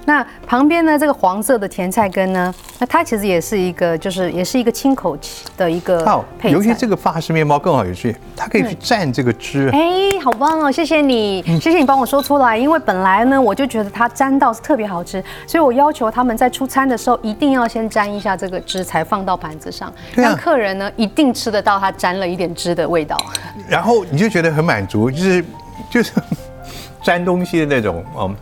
[0.06, 0.98] 那旁边呢？
[0.98, 2.54] 这个黄色的甜菜根呢？
[2.80, 5.18] 那它其实也是一个，就是也是一个清口
[5.56, 6.00] 的一个
[6.40, 6.56] 配菜。
[6.56, 9.70] 尤其这个法式面包更好有趣，它可以去蘸这个汁。
[9.72, 10.72] 哎，好棒哦！
[10.72, 12.58] 谢谢你，谢谢你帮我说出来。
[12.58, 23.16] 因为本来呢，我就觉得它沾到是特别好吃，所以我要求他们在出餐的时候一定要先沾一下这个汁，才放到盘子上，让客人呢一定吃得到它沾了一点汁的味道。
[23.68, 25.46] 然后你就觉得很满足，就是
[25.90, 26.12] 就是
[27.04, 28.36] 沾东西的那种，嗯。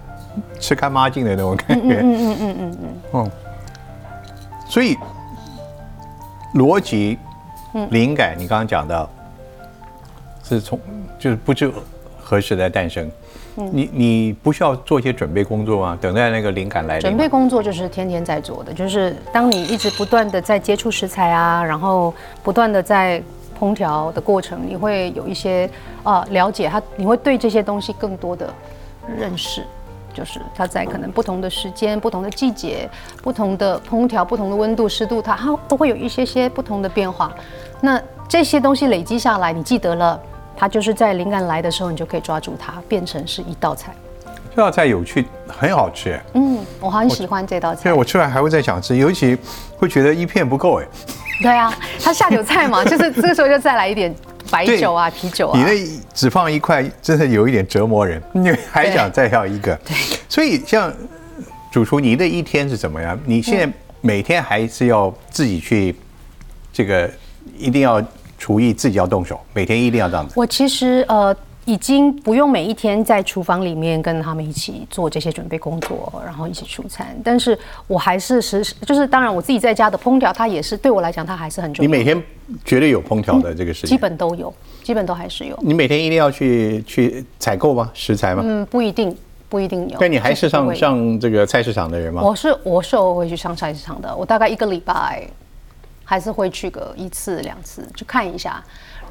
[0.60, 3.32] 吃干抹净的那种感觉，嗯嗯嗯嗯嗯嗯，
[4.68, 4.96] 所以
[6.56, 7.18] 逻辑、
[7.92, 9.10] 灵感，你刚刚讲到
[10.44, 10.80] 是从
[11.18, 11.72] 就是不知
[12.22, 13.10] 何时的诞生，
[13.56, 15.98] 你你不需要做一些准备工作吗？
[16.00, 17.00] 等待那个灵感来。
[17.00, 22.14] 准备工作就是天天在做的，就是当你一直不断的在接触食材啊，然后
[22.44, 23.22] 不断的在
[23.60, 25.70] 烹调的过程，你会有一些
[26.04, 28.54] 啊了解它，你会对这些东西更多的
[29.18, 29.64] 认识。
[30.14, 32.90] 就是它在可能不同的时间、不同的季节、
[33.22, 37.32] 不同的烹调、不同的温度、湿度，它它都会有一些些不同的变化。
[37.82, 40.20] 那这些东西累积下来，你记得了，
[40.56, 43.94] 它就是在灵感来的时候，你就可以抓住它，变成是一道菜。
[44.56, 46.20] 这道菜有趣，很好吃。
[46.34, 47.84] 嗯，我很喜欢这道菜。
[47.84, 49.38] 对，我吃完还会再想吃，尤其
[49.78, 50.86] 会觉得一片不够哎。
[51.42, 54.14] 对啊，它下酒菜嘛，就是这个时候就再来一点
[54.52, 55.58] 白酒啊、啤酒啊。
[55.58, 59.76] 你那只放一块，真的有一点折磨人， 你还想再要一个。
[59.86, 59.96] 对。
[60.28, 60.94] 所以像
[61.72, 63.20] 主厨，你的一天是怎么样？
[63.26, 65.96] 你现在每天还是要自己去
[66.72, 67.10] 这个，
[67.58, 68.02] 一定要
[68.38, 70.34] 厨艺自己要动手，每天一定要这样子。
[70.36, 71.36] 我其实呃。
[71.70, 77.16] 已经不用每一天在厨房里面跟他们一起做这些准备工作，然后一起出餐。
[77.24, 77.56] 但是
[77.86, 81.88] 我还是时就是当然我自己在家的烹调，它也是对我来讲，它还是很重要。
[81.88, 82.20] 你每天
[82.66, 84.52] 绝对有烹调的这个事情，基本都有，
[84.82, 85.56] 基本都还是有。
[85.62, 87.92] 你每天一定要去去采购吗？
[87.94, 88.42] 食材吗？
[88.44, 89.16] 嗯，不一定，
[89.48, 89.98] 不一定有。
[90.00, 92.24] 但你还是上上这个菜市场的人吗？
[92.24, 95.22] 我是我是偶尔会去上菜市场的，我大概一个礼拜
[96.04, 98.60] 还是会去个一次两次，去看一下，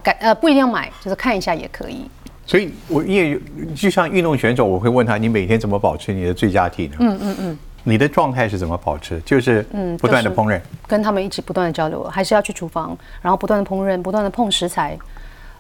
[0.03, 2.11] 感呃不一定要买，就是看一下也可以。
[2.49, 3.39] 所以，我也
[3.77, 7.07] 就像运动选手，我会问他：你每天怎么保持你的最佳体能？
[7.07, 7.59] 嗯嗯嗯。
[7.85, 9.21] 你的状态是怎么保持？
[9.21, 14.99] 就是嗯，不断的烹饪，跟他们一起不断的交流，还是要去厨房，然后不断的烹饪，不断的碰食材，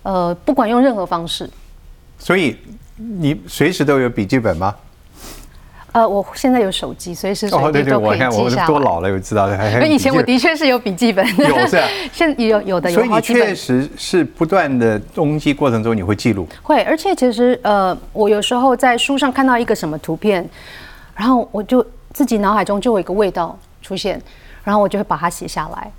[0.02, 1.48] 呃，不管用任何方式。
[2.18, 2.56] 所以，
[2.96, 4.74] 你随时都有笔记本吗？
[5.92, 8.66] 呃，我现在有手机，随时随地都可以记下。
[8.66, 9.86] 多老了，我知道的。
[9.86, 11.82] 以前我的确是有笔记本，有是。
[12.12, 12.96] 现有有的有。
[12.96, 16.46] 所以你确实是不断的攻击过程中，你会记录。
[16.62, 20.48] 会，而且其实呃，我有时候在书上看到一个什么图片，
[21.14, 24.20] 然后我就自己脑海中就有一个味道出现，
[24.64, 25.90] 然后我就会把它写下来。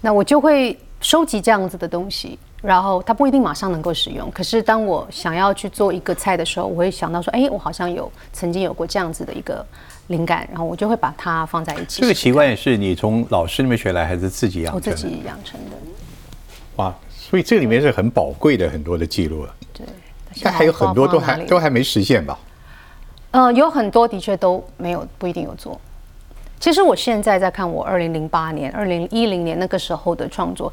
[0.00, 2.38] 那我就会收集这样子的东西。
[2.64, 9.64] 然后它不一定马上能够使用，可是当我想要去做一个菜的时候，我会想到说，哎，我好像有曾经有过这样子的一个
[10.06, 12.00] 灵感，然后我就会把它放在一起。
[12.00, 14.76] 这个习惯是你从老师那边学来，还是自己养成？
[14.76, 15.76] 我自己养成的。
[16.76, 19.54] 哇，所以这里面是很宝贵的很多的记录了。
[19.74, 19.86] 对，
[20.42, 22.38] 但还有很多都还都还没实现吧？
[23.32, 25.78] 呃，有很多的确都没有，不一定有做。
[26.58, 30.72] 其实我现在在看我二零零八年、二零一零年那个时候的创作。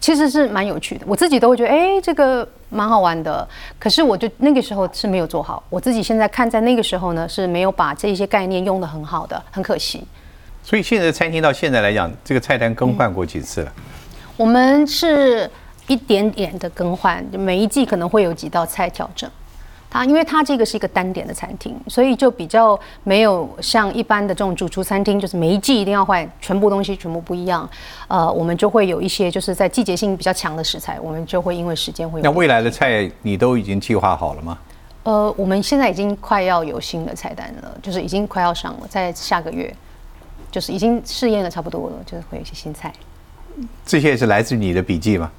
[0.00, 3.46] 其实是蛮有趣的，我自己都会觉得，哎，这个蛮好玩的。
[3.78, 10.04] 可是我就那个时候是没有做好，我自己现在看在那个时候呢，是没有把这些概念用的很好的，很可惜。
[10.62, 13.72] 所以现在餐厅到现在来讲，这个菜单更换过几次了？
[14.36, 15.50] 我们是
[15.86, 19.30] 一点点的更换，每一季可能会有几道菜调整。
[19.88, 27.68] 它因为它这个是一个单点的餐厅，所以就比较没有像一般的这种主厨餐厅，就是每一季一定要换全部东西，全部不一样。
[28.08, 32.20] 呃，我们就会有一些就是在季节性比较强的食材，我们就会因为时间会。
[32.20, 34.58] 那未来的菜你都已经计划好了吗？
[35.04, 39.72] 呃，我们现在已经快要有新的菜单了，就是已经快要上了，在下个月，
[40.50, 42.92] 就是已经试验的差不多了，就是会有一些新菜。
[43.86, 45.30] 这些是来自你的笔记吗？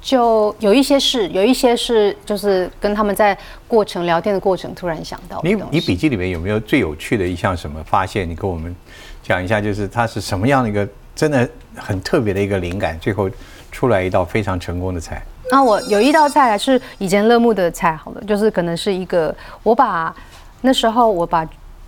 [0.00, 5.40] 就有一些是，有一些是，就是跟他们在过程聊天的过程突然想到。
[5.42, 8.28] 你你笔记里面有没有最有趣的一项什么发现？
[8.28, 8.74] 你跟我们
[9.22, 13.28] 讲一下，就是它是什么样的一个真的很特别的一个灵感，最后
[13.72, 15.20] 出来一道非常成功的菜。
[15.50, 20.14] 那我有一道菜是以前乐木的菜，好了，就是可能是一个我把
[20.60, 21.46] 那时候我把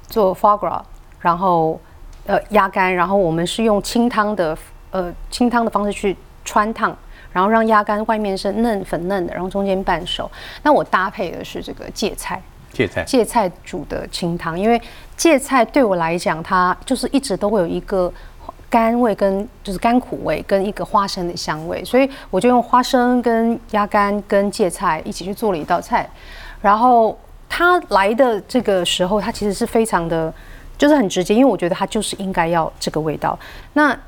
[0.08, 0.82] 做 foie gras，
[1.20, 1.80] 然后
[2.26, 4.58] 呃鸭肝，然后我们是用清汤的
[4.90, 6.96] 呃清汤的方式去穿烫。
[7.32, 10.30] 然后让鸭肝外面是嫩粉嫩的，然后中间半熟。
[10.62, 12.40] 那我搭配的是这个芥菜，
[12.72, 14.58] 芥菜，芥菜煮的清汤。
[14.58, 14.80] 因为
[15.16, 18.12] 芥菜对我来讲，它就是一直都会有一个
[18.68, 26.08] 甘味跟就是甘苦味跟一个花生的香味，所以我就用花生跟鸭肝跟芥菜一起去做了一道菜。
[26.60, 30.32] 然后它来的这个时候，它其实是非常的，
[30.78, 33.38] 就是很直接，因为我觉得它就是应该要这个味道。
[33.72, 33.98] 那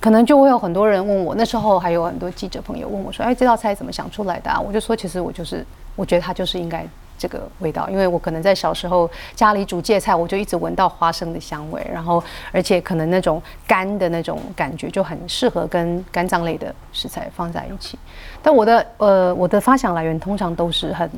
[0.00, 6.86] 可能就会有很多人问我，那时候还有很多记者朋友问我说：“哎，这道菜怎么想出来的？”我就说：“其实我就是，我觉得它就是应该
[7.18, 17.98] 这个味道，因为我可能在小时候家里煮芥菜，我就一直闻到花生的香味，然后而且可能那种干的那种感觉就很适合跟肝脏类的食材放在一起。
[18.42, 21.10] 但我的呃，我的发想来源通常都是很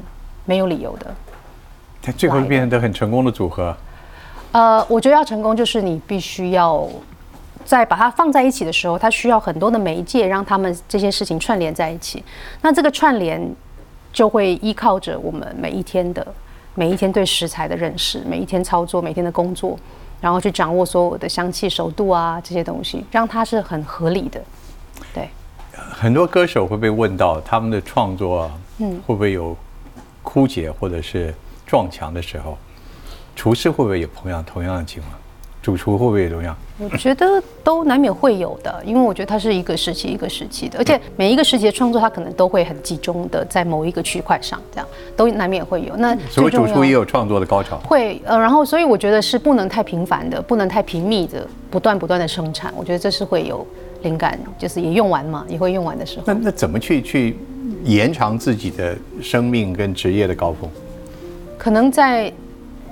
[0.44, 1.14] 没有理由的，
[2.02, 3.76] 它最后变得很成功的组合。
[4.50, 6.88] 呃，我觉得要成功，就是你必须要。
[7.64, 12.22] 在把它放在一起的时候，它需要很多的媒介，让他们这些事情串联在一起。
[12.60, 13.40] 那这个串联
[14.12, 16.26] 就会依靠着我们每一天的
[16.74, 19.78] 每一天对食材的认识，每一天操作，每天的工作，
[20.20, 24.40] 然后去掌握所有的香气、熟度啊这些东西，让它是很合理的。
[25.14, 25.28] 对，
[25.72, 29.56] 很多歌手会被问到他们的创作，嗯，会不会有
[30.22, 31.34] 枯竭或者是
[31.66, 32.56] 撞墙的时候？
[33.34, 35.14] 厨师会不会有同样同样的情况？
[35.62, 36.56] 主厨会不会也同样？
[36.78, 45.96] 我觉得都难免会有的，因为我觉得它是一个时期一个时期的，而且每一个时期的创作，它可能都会很集中的在某一个区块上，这样都难免会有。
[45.96, 47.78] 那所以主厨也有创作的高潮。
[47.84, 52.74] 会呃，然后所以我觉得是不能太频繁的，不能太频密的，不断不断的生产。
[52.76, 53.64] 我觉得这是会有
[54.02, 56.24] 灵感，就是也用完嘛，也会用完的时候。
[56.26, 57.36] 那那怎么去去
[57.84, 60.68] 延长自己的生命跟职业的高峰？
[61.56, 62.32] 可能在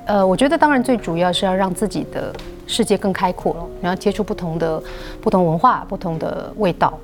[0.07, 2.33] 呃，我觉得当然最主要是要让自己的。
[2.71, 4.81] 世界更开阔了，然后接触不同的、
[5.21, 6.97] 不同文化、不同的味道，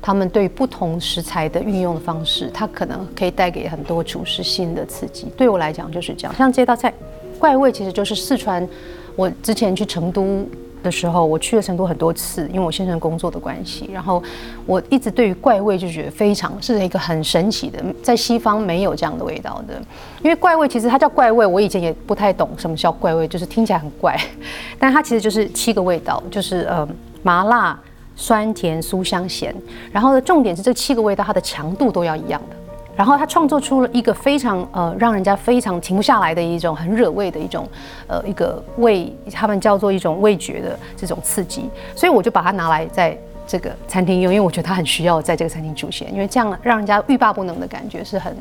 [0.00, 5.28] 他们对不同食材的运用的方式，它可能可以带给很多厨师新的刺激。
[5.36, 6.92] 对我来讲就是这样，像这道菜
[7.38, 8.68] 怪味，其实就是四川。
[9.14, 10.44] 我之前去成都。
[10.82, 13.88] 的时候，我去了成都很多次，因为我先生工作的关系。
[13.92, 14.22] 然后
[14.66, 19.80] 我一直对于怪味就觉得非常是一个很神奇的，在西方没有这样的味道的。
[20.22, 24.18] 因为怪味其实它叫怪味，我以前也不太懂什么叫怪味，就是听起来很怪，
[24.78, 26.86] 但它其实就是七个味道，就是呃
[27.22, 27.78] 麻辣、
[28.16, 29.54] 酸甜、酥、香、咸。
[29.90, 32.56] 然后呢，重点是这七个味道它的强度都要一样的。
[32.94, 37.66] 然后他创作出了一个非常呃让人家非常停不下来的一种很惹味的一种
[38.06, 43.16] 呃一个味，他们叫做一种味觉的这种刺激，所以我就把它拿来在
[43.46, 48.36] 这个餐厅用，因为我觉得它很需要在这个餐厅出现，因为这样让人家欲罢不能的感觉是很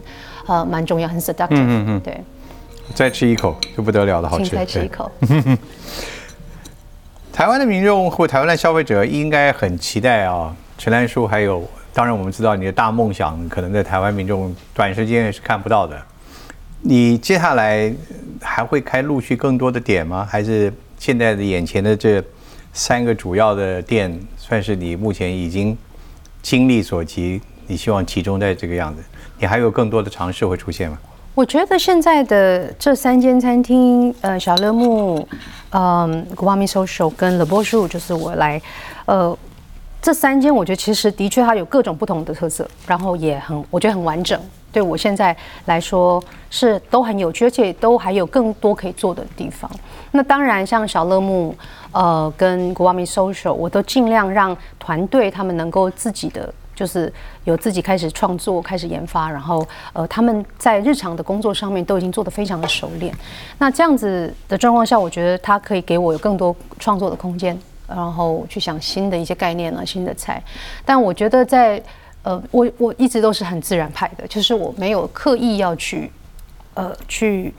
[0.46, 1.48] 呃蛮重要，很 seductive。
[1.52, 2.22] 嗯嗯嗯，对。
[2.94, 4.54] 再吃一口就不得了了好吃。
[4.54, 5.10] 再吃一口。
[7.32, 11.64] 台湾的民众或台湾的消费者应该很期待啊，陈兰书还有。
[11.94, 16.02] 当然，我们知道你的大梦想可能在台湾民众短时间是看不到的。
[16.82, 17.94] 你接下来
[18.42, 20.26] 还会开陆续更多的点吗？
[20.28, 22.24] 还是现在的眼前的这
[22.72, 25.78] 三个主要的店，算是你目前已经
[26.42, 27.42] 精力所及？
[27.68, 29.04] 你希望集中在这个样子？
[29.38, 30.98] 你还有更多的尝试会出现吗？
[31.36, 35.28] 我觉得现在的这三间餐厅，呃，小乐木、
[35.72, 38.62] 嗯，Guami Social 跟 Le Boju，就是我来，
[39.06, 39.38] 呃。
[40.02, 44.40] 这三间我觉得其实的确它有各种不同的特色，然后也很我觉得很完整。
[44.74, 45.36] 对我现在
[45.66, 49.70] 来说是都很有趣，而且都还有更多可以做的地方。
[50.12, 51.54] 那当然像小乐木，
[51.92, 57.12] 呃，跟国外米 social，我都尽量让团队他们能够自己的就是
[57.44, 63.14] 有自己开始创作、开始研发，然后呃他们在日常的工作上面都已经做得非常的熟练。
[63.60, 67.60] 那这样子的状况下，我觉得它可以给我有更多创作的空间。
[67.96, 70.44] 然后去想新的一些概念啊，新的菜。
[70.86, 71.82] 但我觉得在
[72.24, 76.12] 呃，我我一直都是很自然派的，就是我没有刻意要去
[76.76, 77.54] 呃去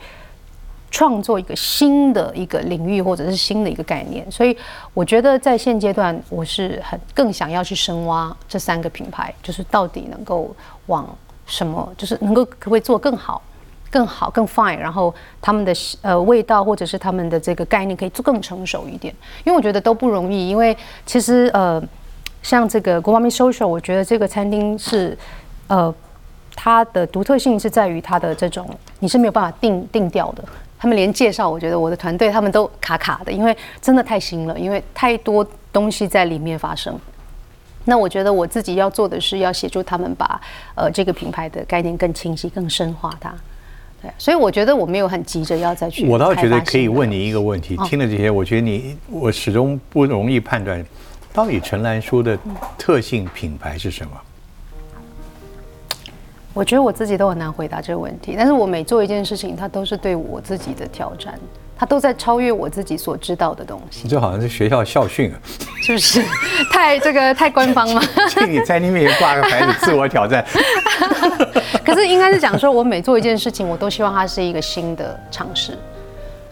[0.89, 4.29] 创作一个新的一个领域或者是新的一个概念。
[4.31, 4.55] 所以
[4.93, 10.55] 我觉得在现阶段，我是很更想要去深挖这三个品牌，就是到底能够
[10.85, 11.07] 往
[11.45, 13.41] 什么，就是能够可不可以做更好。
[13.93, 15.71] 更好更 fine，然后他们的
[16.01, 19.13] 呃味道或者是他们的这个概念可以做更成熟一点，
[19.43, 20.49] 因为我觉得都不容易。
[20.49, 20.75] 因为
[21.05, 21.79] 其实呃
[22.41, 25.15] 像这个 Gourmet Social，我觉得这个餐厅是
[25.67, 25.93] 呃
[26.55, 28.67] 它的独特性是在于它的这种
[28.97, 30.43] 你是没有办法定定调的。
[30.79, 36.99] 他们连介绍，我觉得我的团队他们都卡卡的，因为真的太新了，因为太多东西在里面发生。
[37.85, 40.41] 那我觉得我自己要做的是要协助他们把
[40.73, 43.33] 呃这个品牌的概念更清晰、更深化它。
[44.17, 46.07] 所以我觉得我没有很急着要再去。
[46.07, 50.85] 我倒觉得可以问你一个问题，听了这些，我觉得你我始终不容易判断，
[51.33, 52.37] 到底陈兰书的
[52.77, 54.11] 特性品牌是什么？
[56.53, 61.33] 我觉得我自己都很难回答这个问题，但是我每做一件事情，它都是对我自己的挑战。
[61.75, 65.35] 它都在超越我自己所知道的东西，这好像是学校校训啊，
[65.81, 66.23] 是不是？
[66.71, 68.01] 太这个太官方吗？
[68.29, 70.45] 请你在你面前挂个牌子，自我挑战。
[71.83, 75.77] 可是应该是讲说，我每做一件事情，我都希望它是一个新的尝试。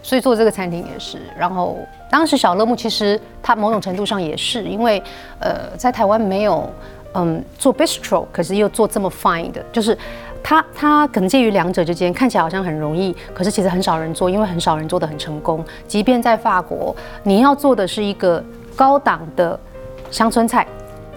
[0.02, 1.18] 所以做这个餐厅也是。
[1.38, 1.78] 然后
[2.10, 5.02] 当时小乐木其实它某种程度上也是，因为
[5.38, 6.68] 呃，在台湾没有
[7.14, 9.96] 嗯做 bistro，可是又做这么 fine 的，就是。
[10.44, 15.64] 它它可能介于两者之间，看起来好像很容易，可是其实很少人做，因为很少人做的很成功。
[15.86, 18.42] 即便在法国，你要做的是一个
[18.74, 19.56] 高档的
[20.10, 20.66] 乡村菜，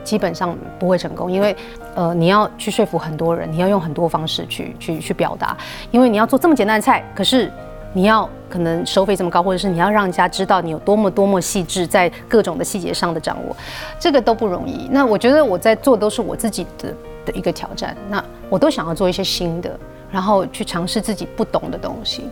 [0.05, 1.53] 基本上不会成功，因为
[1.95, 5.57] 呃你要去说服很多人，你要用很多方式去去去表达，
[5.91, 7.51] 因为你要做这么简单的菜，可是
[7.91, 13.53] 你要可能收费这么高，或者是你要让人家知道你有多么多么细致，在各种的细节上的掌握，
[13.99, 14.87] 这个都不容易。
[14.89, 16.93] 那我觉得我在做都是我自己的。
[17.25, 19.79] 的一个挑战，那我都想要做一些新的，
[20.11, 22.29] 然后去尝试自己不懂的东西。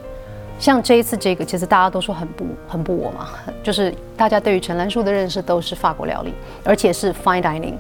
[0.64, 3.28] 像这一次这个，其实大家都说很不很不我嘛，
[3.62, 6.34] 就是大家对于陈兰树的认识都是法国料理，
[6.64, 7.74] 而且是 fine dining，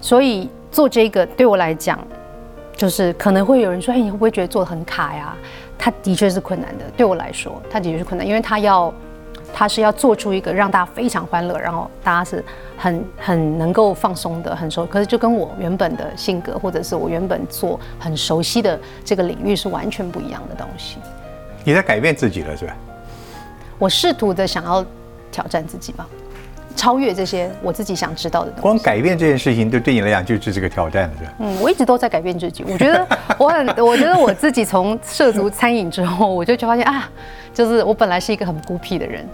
[0.00, 1.96] 所以做这个对我来讲，
[2.74, 5.36] 就是可能会有人说，哎，你会不会觉得做的很卡呀？
[5.78, 8.92] 它的确是困难的，对我来说，它的确是困难，因为它要，
[9.52, 12.44] 它是要做出一个让大家非常欢乐，然后大家是
[12.76, 14.84] 很很能够放松的，很熟。
[14.84, 20.96] 可是就跟我原本的性格，或者是我原本做很熟悉的这个领域是完全不一样的东西。
[21.64, 22.76] 你在改变自己了，是吧？
[23.78, 24.84] 我试图的想要
[25.32, 26.06] 挑战自己吧。
[26.76, 28.62] 超越这些我自己想知道的东西。
[28.62, 31.32] 光改变这件事情，对对你来讲就是这个挑战了，是吧？
[31.38, 32.64] 嗯，我一直都在改变自己。
[32.66, 33.06] 我觉得
[33.38, 37.08] 我很，我觉得我自己从涉足餐饮之后，我就就发现啊，
[37.52, 39.24] 就是我本来是一个很孤僻的人，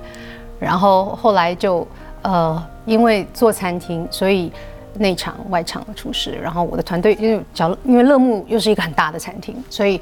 [0.58, 1.88] 然后后来就
[2.20, 4.52] 呃，因为做餐厅，所以
[4.98, 9.98] 内场外场的厨师，然后我的团队因为角因为乐木又是一个很大的餐厅，所以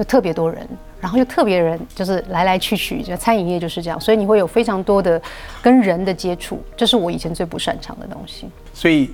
[0.00, 0.66] 有特别多人。
[1.00, 5.20] 然后又特别人，就是来来去去，就餐饮业就是这样，所以你会有非常多的
[5.62, 8.46] 跟人的接触，这是我以前最不擅长的东西。
[8.74, 9.10] 所以，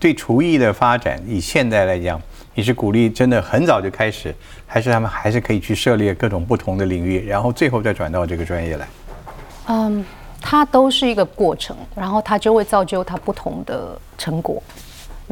[0.00, 2.18] 对厨艺的发展，以现在来讲，
[2.54, 4.34] 你是鼓励真的很早就开始，
[4.66, 8.88] 还是他们还是可以去涉猎各种不同的领域，然后最后再转到这个专业来？
[9.66, 10.02] 嗯，
[10.40, 14.62] 它都是一个过程，然后它就会造就它不同的成果。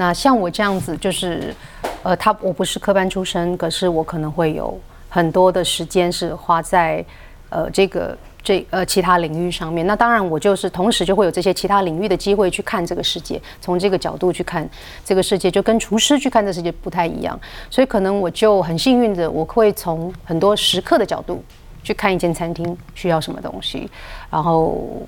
[0.00, 1.54] 那像我这样子，就是
[2.02, 4.80] 呃，他我不是科班出身，可是我可能会有。
[5.10, 7.04] 很多的时间是花在，
[7.50, 9.86] 呃，这个这呃其他领域上面。
[9.86, 14.66] 那当然，我就是同时就会有这些其他领域的机会去看这个世界，从这个角度去看
[15.04, 17.38] 这个世界，就跟厨师去看这世界不太一样。
[17.68, 21.44] 所以可能我就很幸运的，我会从很多时刻的角度
[21.82, 23.90] 去看一间餐厅需要什么东西，
[24.30, 25.06] 然后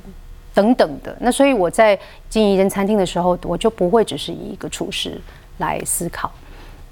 [0.54, 1.16] 等等的。
[1.20, 1.98] 那所以我在
[2.28, 5.20] 经营一间餐厅的时候，我就不会只是以一个厨师
[5.58, 6.30] 来思考。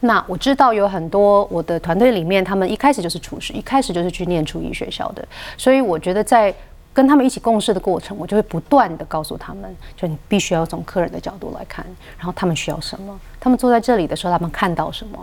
[0.01, 5.23] 那我知道有很多我的团队里面，他们一开始就是厨师，一开始就是去念厨艺学校的，
[5.59, 6.55] 所以我觉得在
[6.93, 11.85] 跟他们一起共事的过程，我就会不断的告诉他们，就你必须要从客人的角度来看，
[12.17, 15.19] 然后他们需要什么，他们坐在这里的时候，他们看到什么，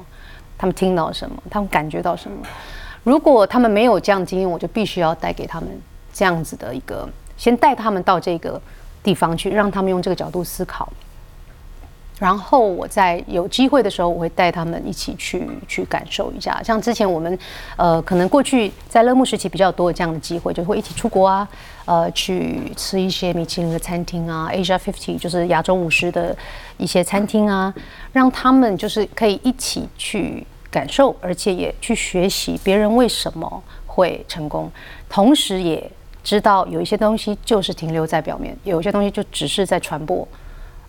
[0.60, 2.38] 他们听到什么，他们感觉到什么。
[3.04, 5.68] 如果他们没有这样经验，我就必须要带给他们
[6.14, 8.60] 这样子的一个，先带他们到这个
[9.04, 10.92] 地方去，让他们用这个角度思考。
[12.20, 16.60] 然后我在有机会的时候，我会带他们一起去去感受一下。
[16.64, 17.38] 像之前我们，
[17.76, 21.48] 呃，可能过去在乐木时期比较多这样的机会，就会一起出国啊，
[21.86, 26.36] 呃，去吃一些米其林的餐厅啊，Asia Fifty 就是亚洲五十的
[26.78, 27.72] 一些餐厅啊，
[28.12, 34.72] 让他们就是可以一起去感受，而且也去学习别人为什么会成功，
[35.08, 35.92] 同时也
[36.28, 40.28] 知道有一些东西就是停留在表面，有一些东西就只是在传播。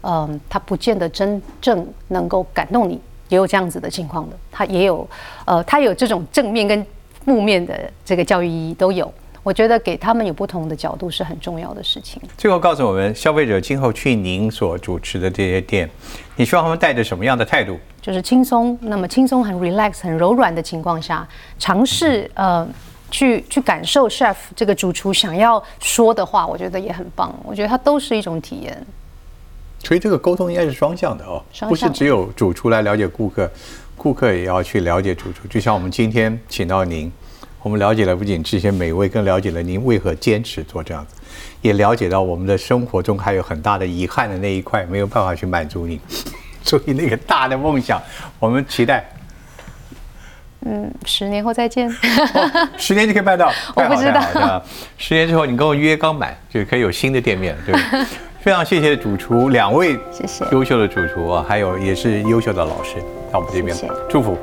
[0.00, 4.36] 嗯，它不见得真正能够感动你，也有这样子的情况的。
[4.50, 5.08] 它也有，
[5.44, 6.84] 呃，它有这种正面跟
[7.24, 9.14] 负面的这个教育意义都有。
[9.44, 12.20] 我觉得给他们有不同的角度是很重要的事情。
[12.36, 15.88] 最后告诉我们，消费者今后去您所主持的这些店，
[16.34, 17.78] 你希望他们带着什么样的态度？
[18.02, 21.26] 就是轻松，那么轻松、很 relax、很柔软的情况下，
[21.60, 22.66] 尝试呃
[23.10, 27.34] 去去感受 chef 这个主厨想要说的话，我觉得也很棒。
[27.44, 28.86] 我觉得它都是一种体验。
[29.82, 33.50] 所以这个沟通应该是双向的哦，不是只有主厨来了解顾客，
[33.96, 35.46] 顾客也要去了解主厨。
[35.48, 37.10] 就像我们今天请到您，
[37.62, 41.14] 我们了解了不仅这些美味，更了解了您为何坚持做这样子，
[41.62, 46.00] 也了解到我们的生活中还有很大的遗憾的那一块没有办法去满足你。
[46.64, 48.02] 所以那个大的梦想，
[48.40, 49.08] 我们期待。
[50.66, 51.88] 嗯，十年后再见。
[52.76, 53.50] 十年就可以办到？
[53.74, 54.62] 我不知道。
[54.96, 57.80] 十年之后你跟我约刚满，就可以有新的店面，对吧？
[58.40, 62.96] 非常谢谢主厨两位，谢谢优秀的主厨啊，还有也是优秀的老师
[63.32, 63.76] 到我们这边，
[64.08, 64.38] 祝福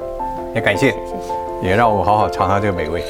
[0.54, 3.04] 也感谢，谢谢，也让我好好尝尝这个美味。